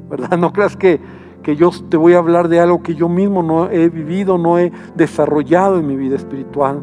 ¿verdad? 0.09 0.37
No 0.37 0.51
creas 0.53 0.75
que, 0.75 0.99
que 1.43 1.55
yo 1.55 1.71
te 1.89 1.97
voy 1.97 2.13
a 2.13 2.17
hablar 2.17 2.47
de 2.47 2.59
algo 2.59 2.81
que 2.81 2.95
yo 2.95 3.09
mismo 3.09 3.43
no 3.43 3.69
he 3.69 3.89
vivido, 3.89 4.37
no 4.37 4.57
he 4.57 4.71
desarrollado 4.95 5.79
en 5.79 5.87
mi 5.87 5.95
vida 5.95 6.15
espiritual 6.15 6.81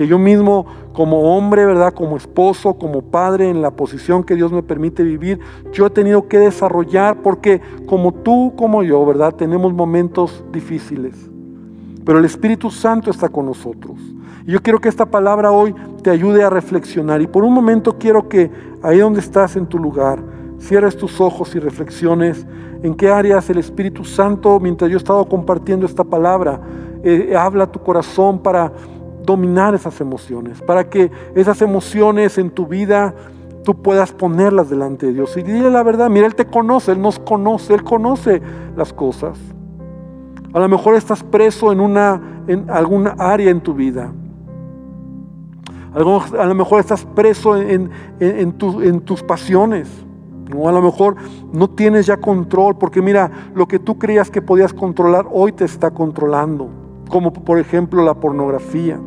que 0.00 0.06
yo 0.06 0.18
mismo 0.18 0.64
como 0.94 1.36
hombre, 1.36 1.66
¿verdad? 1.66 1.92
Como 1.92 2.16
esposo, 2.16 2.72
como 2.72 3.02
padre, 3.02 3.50
en 3.50 3.60
la 3.60 3.70
posición 3.70 4.24
que 4.24 4.34
Dios 4.34 4.50
me 4.50 4.62
permite 4.62 5.02
vivir, 5.02 5.40
yo 5.74 5.84
he 5.84 5.90
tenido 5.90 6.26
que 6.26 6.38
desarrollar 6.38 7.20
porque 7.20 7.60
como 7.84 8.14
tú, 8.14 8.54
como 8.56 8.82
yo, 8.82 9.04
¿verdad? 9.04 9.34
Tenemos 9.34 9.74
momentos 9.74 10.42
difíciles. 10.50 11.30
Pero 12.02 12.18
el 12.18 12.24
Espíritu 12.24 12.70
Santo 12.70 13.10
está 13.10 13.28
con 13.28 13.44
nosotros. 13.44 13.98
Y 14.50 14.52
yo 14.52 14.60
quiero 14.60 14.80
que 14.80 14.88
esta 14.88 15.06
palabra 15.06 15.52
hoy 15.52 15.72
te 16.02 16.10
ayude 16.10 16.42
a 16.42 16.50
reflexionar. 16.50 17.22
Y 17.22 17.28
por 17.28 17.44
un 17.44 17.54
momento 17.54 17.96
quiero 18.00 18.28
que 18.28 18.50
ahí 18.82 18.98
donde 18.98 19.20
estás 19.20 19.54
en 19.54 19.64
tu 19.64 19.78
lugar, 19.78 20.18
cierres 20.58 20.96
tus 20.96 21.20
ojos 21.20 21.54
y 21.54 21.60
reflexiones 21.60 22.44
en 22.82 22.96
qué 22.96 23.12
áreas 23.12 23.48
el 23.48 23.58
Espíritu 23.58 24.04
Santo, 24.04 24.58
mientras 24.58 24.90
yo 24.90 24.96
he 24.96 24.98
estado 24.98 25.24
compartiendo 25.26 25.86
esta 25.86 26.02
palabra, 26.02 26.60
eh, 27.04 27.32
habla 27.38 27.70
tu 27.70 27.78
corazón 27.78 28.40
para 28.40 28.72
dominar 29.24 29.76
esas 29.76 30.00
emociones, 30.00 30.60
para 30.60 30.90
que 30.90 31.12
esas 31.36 31.62
emociones 31.62 32.36
en 32.36 32.50
tu 32.50 32.66
vida 32.66 33.14
tú 33.62 33.80
puedas 33.80 34.10
ponerlas 34.10 34.68
delante 34.68 35.06
de 35.06 35.12
Dios. 35.12 35.36
Y 35.36 35.44
dile 35.44 35.70
la 35.70 35.84
verdad, 35.84 36.10
mira, 36.10 36.26
Él 36.26 36.34
te 36.34 36.46
conoce, 36.46 36.90
Él 36.90 37.00
nos 37.00 37.20
conoce, 37.20 37.72
Él 37.72 37.84
conoce 37.84 38.42
las 38.76 38.92
cosas. 38.92 39.38
A 40.52 40.58
lo 40.58 40.68
mejor 40.68 40.96
estás 40.96 41.22
preso 41.22 41.70
en, 41.70 41.78
una, 41.78 42.42
en 42.48 42.68
alguna 42.68 43.14
área 43.16 43.48
en 43.52 43.60
tu 43.60 43.74
vida. 43.74 44.12
A 45.94 46.46
lo 46.46 46.54
mejor 46.54 46.80
estás 46.80 47.04
preso 47.04 47.56
en, 47.56 47.90
tus 49.04 49.22
pasiones, 49.22 49.88
O 50.56 50.68
a 50.68 50.72
lo 50.72 50.82
mejor 50.82 51.16
no 51.52 51.70
tienes 51.70 52.06
ya 52.06 52.16
control, 52.16 52.76
porque 52.76 53.02
mira, 53.02 53.30
lo 53.54 53.66
que 53.66 53.78
tú 53.78 53.98
creías 53.98 54.30
que 54.30 54.42
podías 54.42 54.72
controlar 54.72 55.26
hoy 55.30 55.52
te 55.52 55.64
está 55.64 55.90
controlando. 55.90 56.68
Como 57.08 57.32
por 57.32 57.58
ejemplo 57.58 58.04
la 58.04 58.14
pornografía, 58.14 59.00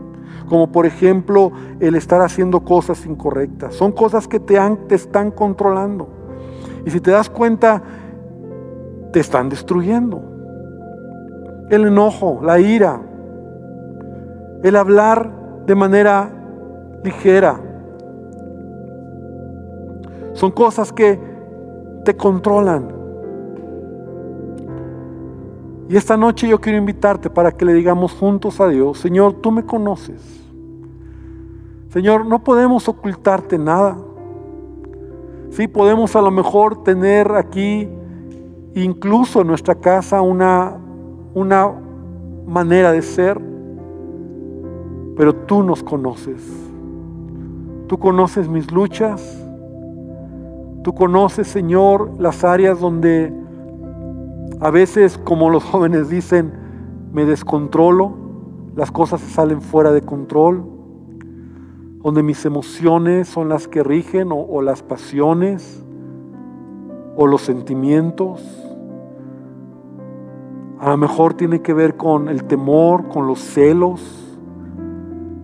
como 0.49 0.71
por 0.71 0.85
ejemplo 0.85 1.51
el 1.79 1.95
estar 1.95 2.21
haciendo 2.21 2.61
cosas 2.61 3.05
incorrectas. 3.05 3.75
Son 3.75 3.93
cosas 3.93 4.27
que 4.27 4.39
te, 4.41 4.59
te 4.87 4.95
están 4.95 5.31
controlando. 5.31 6.09
Y 6.85 6.91
si 6.91 6.99
te 6.99 7.11
das 7.11 7.29
cuenta, 7.29 7.81
te 9.13 9.21
están 9.21 9.47
destruyendo. 9.47 10.21
El 11.69 11.85
enojo, 11.85 12.41
la 12.43 12.59
ira, 12.59 13.01
el 14.63 14.75
hablar 14.75 15.31
de 15.65 15.75
manera 15.75 16.42
ligera. 17.03 17.59
Son 20.33 20.51
cosas 20.51 20.91
que 20.91 21.19
te 22.03 22.15
controlan. 22.15 22.87
Y 25.89 25.97
esta 25.97 26.17
noche 26.17 26.47
yo 26.47 26.59
quiero 26.59 26.77
invitarte 26.77 27.29
para 27.29 27.51
que 27.51 27.65
le 27.65 27.73
digamos 27.73 28.13
juntos 28.13 28.59
a 28.59 28.67
Dios, 28.67 28.97
Señor, 28.99 29.33
tú 29.33 29.51
me 29.51 29.63
conoces. 29.63 30.41
Señor, 31.89 32.25
no 32.25 32.43
podemos 32.43 32.87
ocultarte 32.87 33.59
nada. 33.59 33.97
Sí, 35.51 35.67
podemos 35.67 36.15
a 36.15 36.21
lo 36.21 36.31
mejor 36.31 36.83
tener 36.83 37.31
aquí, 37.33 37.87
incluso 38.73 39.41
en 39.41 39.47
nuestra 39.47 39.75
casa, 39.75 40.21
una, 40.21 40.77
una 41.35 41.71
manera 42.47 42.91
de 42.91 43.03
ser, 43.03 43.39
pero 45.15 45.35
tú 45.35 45.61
nos 45.61 45.83
conoces. 45.83 46.72
Tú 47.93 47.99
conoces 47.99 48.49
mis 48.49 48.71
luchas, 48.71 49.39
Tú 50.83 50.95
conoces, 50.95 51.47
Señor, 51.47 52.09
las 52.17 52.43
áreas 52.43 52.79
donde 52.79 53.31
a 54.59 54.71
veces, 54.71 55.19
como 55.19 55.51
los 55.51 55.63
jóvenes 55.71 56.09
dicen, 56.09 56.53
me 57.11 57.23
descontrolo, 57.25 58.13
las 58.75 58.89
cosas 58.89 59.21
se 59.21 59.29
salen 59.29 59.61
fuera 59.61 59.91
de 59.91 60.01
control, 60.01 60.65
donde 62.01 62.23
mis 62.23 62.43
emociones 62.45 63.27
son 63.27 63.47
las 63.47 63.67
que 63.67 63.83
rigen 63.83 64.29
o, 64.31 64.59
las 64.63 64.81
pasiones 64.81 65.85
o 67.15 67.27
los 67.27 67.43
sentimientos. 67.43 68.41
A 70.79 70.89
lo 70.89 70.97
mejor 70.97 71.35
tiene 71.35 71.61
que 71.61 71.75
ver 71.75 71.95
con 71.95 72.27
el 72.27 72.45
temor, 72.45 73.07
con 73.09 73.27
los 73.27 73.37
celos, 73.39 74.22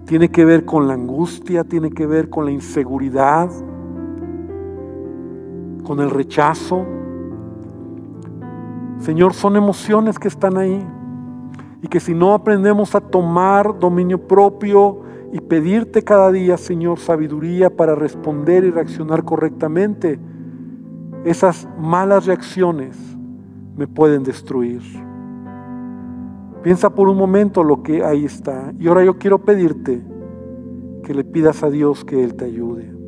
tiene 0.10 0.30
que 0.30 0.43
ver 0.43 0.65
con 0.65 0.88
la 0.88 0.95
angustia, 0.95 1.63
tiene 1.63 1.91
que 1.91 2.08
ver 2.08 2.32
con 2.32 2.43
la 2.45 2.50
inseguridad 2.50 3.48
con 5.84 6.00
el 6.00 6.10
rechazo. 6.10 6.84
Señor, 8.98 9.36
son 9.36 9.56
emociones 9.56 10.17
que 10.17 10.28
están 10.28 10.58
ahí 10.58 10.84
y 11.84 11.88
que 11.88 12.00
si 12.00 12.15
no 12.15 12.34
aprendemos 12.34 12.95
a 12.95 13.02
tomar 13.02 13.78
dominio 13.78 14.28
propio 14.28 15.02
y 15.32 15.41
pedirte 15.41 16.02
cada 16.02 16.32
día, 16.32 16.58
Señor, 16.58 16.98
sabiduría 16.98 17.69
para 17.69 17.93
responder 17.93 18.63
y 18.63 18.72
reaccionar 18.72 19.24
correctamente, 19.24 20.19
esas 21.24 21.67
malas 21.78 22.26
reacciones 22.26 22.98
me 23.78 23.86
pueden 23.86 24.24
destruir. 24.24 24.82
Piensa 26.63 26.89
por 26.89 27.10
un 27.10 27.17
momento 27.17 27.63
lo 27.63 27.84
que 27.84 28.04
ahí 28.04 28.26
está. 28.26 28.74
Y 28.80 28.88
ahora 28.88 29.04
yo 29.04 29.17
quiero 29.17 29.39
pedirte 29.39 30.02
que 31.04 31.13
le 31.13 31.24
pidas 31.24 31.63
a 31.63 31.69
Dios 31.69 32.04
que 32.04 32.24
Él 32.24 32.36
te 32.36 32.45
ayude 32.45 33.00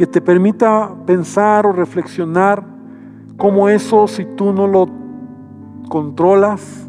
que 0.00 0.06
te 0.06 0.22
permita 0.22 0.94
pensar 1.04 1.66
o 1.66 1.72
reflexionar 1.72 2.64
cómo 3.36 3.68
eso, 3.68 4.08
si 4.08 4.24
tú 4.24 4.50
no 4.50 4.66
lo 4.66 4.88
controlas, 5.90 6.88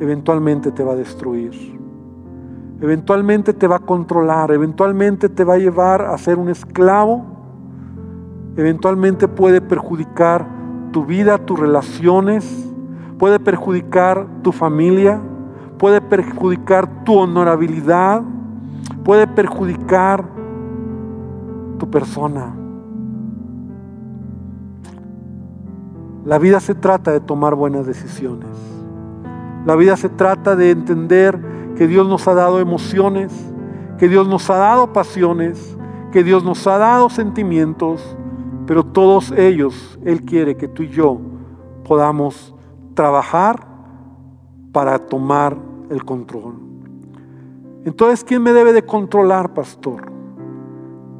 eventualmente 0.00 0.72
te 0.72 0.82
va 0.82 0.94
a 0.94 0.96
destruir. 0.96 1.52
Eventualmente 2.80 3.52
te 3.52 3.68
va 3.68 3.76
a 3.76 3.78
controlar, 3.78 4.50
eventualmente 4.50 5.28
te 5.28 5.44
va 5.44 5.54
a 5.54 5.58
llevar 5.58 6.02
a 6.02 6.18
ser 6.18 6.38
un 6.38 6.48
esclavo, 6.48 7.24
eventualmente 8.56 9.28
puede 9.28 9.60
perjudicar 9.60 10.44
tu 10.90 11.06
vida, 11.06 11.38
tus 11.38 11.60
relaciones, 11.60 12.71
puede 13.22 13.38
perjudicar 13.38 14.26
tu 14.42 14.50
familia, 14.50 15.22
puede 15.78 16.00
perjudicar 16.00 17.04
tu 17.04 17.14
honorabilidad, 17.14 18.22
puede 19.04 19.28
perjudicar 19.28 20.24
persona. 21.86 22.54
La 26.24 26.38
vida 26.38 26.58
se 26.60 26.74
trata 26.74 27.12
de 27.12 27.20
tomar 27.20 27.54
buenas 27.54 27.86
decisiones. 27.86 28.50
La 29.66 29.76
vida 29.76 29.96
se 29.96 30.08
trata 30.08 30.56
de 30.56 30.70
entender 30.70 31.38
que 31.76 31.86
Dios 31.86 32.08
nos 32.08 32.26
ha 32.26 32.34
dado 32.34 32.60
emociones, 32.60 33.32
que 33.98 34.08
Dios 34.08 34.28
nos 34.28 34.48
ha 34.50 34.56
dado 34.56 34.92
pasiones, 34.92 35.76
que 36.10 36.24
Dios 36.24 36.44
nos 36.44 36.66
ha 36.66 36.78
dado 36.78 37.10
sentimientos, 37.10 38.16
pero 38.66 38.84
todos 38.84 39.32
ellos 39.32 39.98
Él 40.04 40.22
quiere 40.22 40.56
que 40.56 40.68
tú 40.68 40.82
y 40.82 40.88
yo 40.88 41.20
podamos 41.84 42.54
trabajar 42.94 43.66
para 44.72 44.98
tomar 44.98 45.56
el 45.90 46.04
control. 46.04 46.54
Entonces, 47.84 48.24
¿quién 48.24 48.42
me 48.42 48.52
debe 48.52 48.72
de 48.72 48.82
controlar, 48.84 49.54
pastor? 49.54 50.12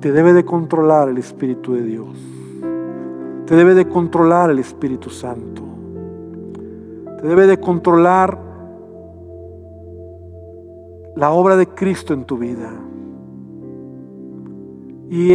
te 0.03 0.11
debe 0.11 0.33
de 0.33 0.45
controlar 0.45 1.09
el 1.09 1.19
Espíritu 1.19 1.75
de 1.75 1.83
Dios. 1.85 2.19
Te 3.47 3.55
debe 3.55 3.73
de 3.73 3.89
controlar 3.89 4.51
el 4.51 4.59
Espíritu 4.59 5.11
Santo. 5.11 5.63
Te 7.21 7.29
debe 7.29 7.47
de 7.47 7.61
controlar 7.61 8.37
la 11.15 11.31
obra 11.31 11.57
de 11.57 11.69
Cristo 11.69 12.13
en 12.15 12.25
tu 12.25 12.37
vida. 12.37 12.73
Y 15.09 15.33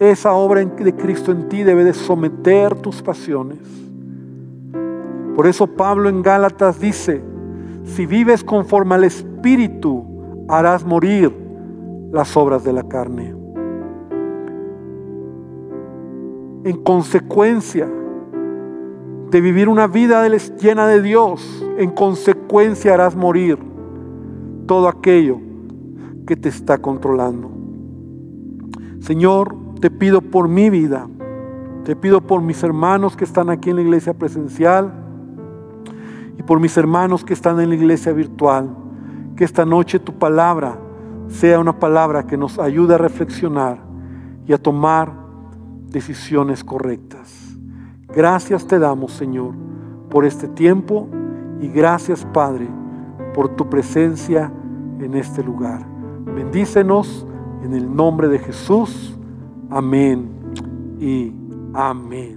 esa 0.00 0.34
obra 0.34 0.62
de 0.62 0.94
Cristo 0.94 1.32
en 1.32 1.48
ti 1.48 1.62
debe 1.62 1.82
de 1.82 1.94
someter 1.94 2.74
tus 2.74 3.00
pasiones. 3.00 3.58
Por 5.34 5.46
eso 5.46 5.66
Pablo 5.66 6.08
en 6.08 6.22
Gálatas 6.22 6.80
dice, 6.80 7.22
si 7.84 8.06
vives 8.06 8.44
conforme 8.44 8.94
al 8.94 9.04
Espíritu, 9.04 10.04
harás 10.48 10.84
morir 10.84 11.34
las 12.12 12.36
obras 12.36 12.64
de 12.64 12.72
la 12.72 12.84
carne. 12.84 13.34
en 16.64 16.82
consecuencia 16.82 17.86
de 19.30 19.40
vivir 19.40 19.68
una 19.68 19.86
vida 19.86 20.26
llena 20.28 20.86
de 20.86 21.02
Dios, 21.02 21.64
en 21.76 21.90
consecuencia 21.90 22.94
harás 22.94 23.14
morir 23.14 23.58
todo 24.66 24.88
aquello 24.88 25.40
que 26.26 26.36
te 26.36 26.48
está 26.48 26.78
controlando. 26.78 27.50
Señor, 29.00 29.54
te 29.80 29.90
pido 29.90 30.22
por 30.22 30.48
mi 30.48 30.70
vida, 30.70 31.06
te 31.84 31.94
pido 31.94 32.22
por 32.22 32.40
mis 32.40 32.62
hermanos 32.62 33.14
que 33.14 33.24
están 33.24 33.50
aquí 33.50 33.70
en 33.70 33.76
la 33.76 33.82
iglesia 33.82 34.14
presencial 34.14 35.03
por 36.46 36.60
mis 36.60 36.76
hermanos 36.76 37.24
que 37.24 37.32
están 37.32 37.60
en 37.60 37.70
la 37.70 37.74
iglesia 37.74 38.12
virtual, 38.12 38.74
que 39.36 39.44
esta 39.44 39.64
noche 39.64 39.98
tu 39.98 40.18
palabra 40.18 40.78
sea 41.28 41.58
una 41.58 41.78
palabra 41.78 42.26
que 42.26 42.36
nos 42.36 42.58
ayude 42.58 42.94
a 42.94 42.98
reflexionar 42.98 43.78
y 44.46 44.52
a 44.52 44.58
tomar 44.58 45.12
decisiones 45.88 46.62
correctas. 46.62 47.56
Gracias 48.14 48.66
te 48.66 48.78
damos, 48.78 49.12
Señor, 49.12 49.54
por 50.10 50.24
este 50.24 50.48
tiempo 50.48 51.08
y 51.60 51.68
gracias, 51.68 52.26
Padre, 52.32 52.68
por 53.32 53.56
tu 53.56 53.68
presencia 53.68 54.52
en 55.00 55.14
este 55.14 55.42
lugar. 55.42 55.84
Bendícenos 56.24 57.26
en 57.62 57.74
el 57.74 57.94
nombre 57.94 58.28
de 58.28 58.38
Jesús. 58.38 59.18
Amén 59.70 60.28
y 61.00 61.32
amén. 61.72 62.33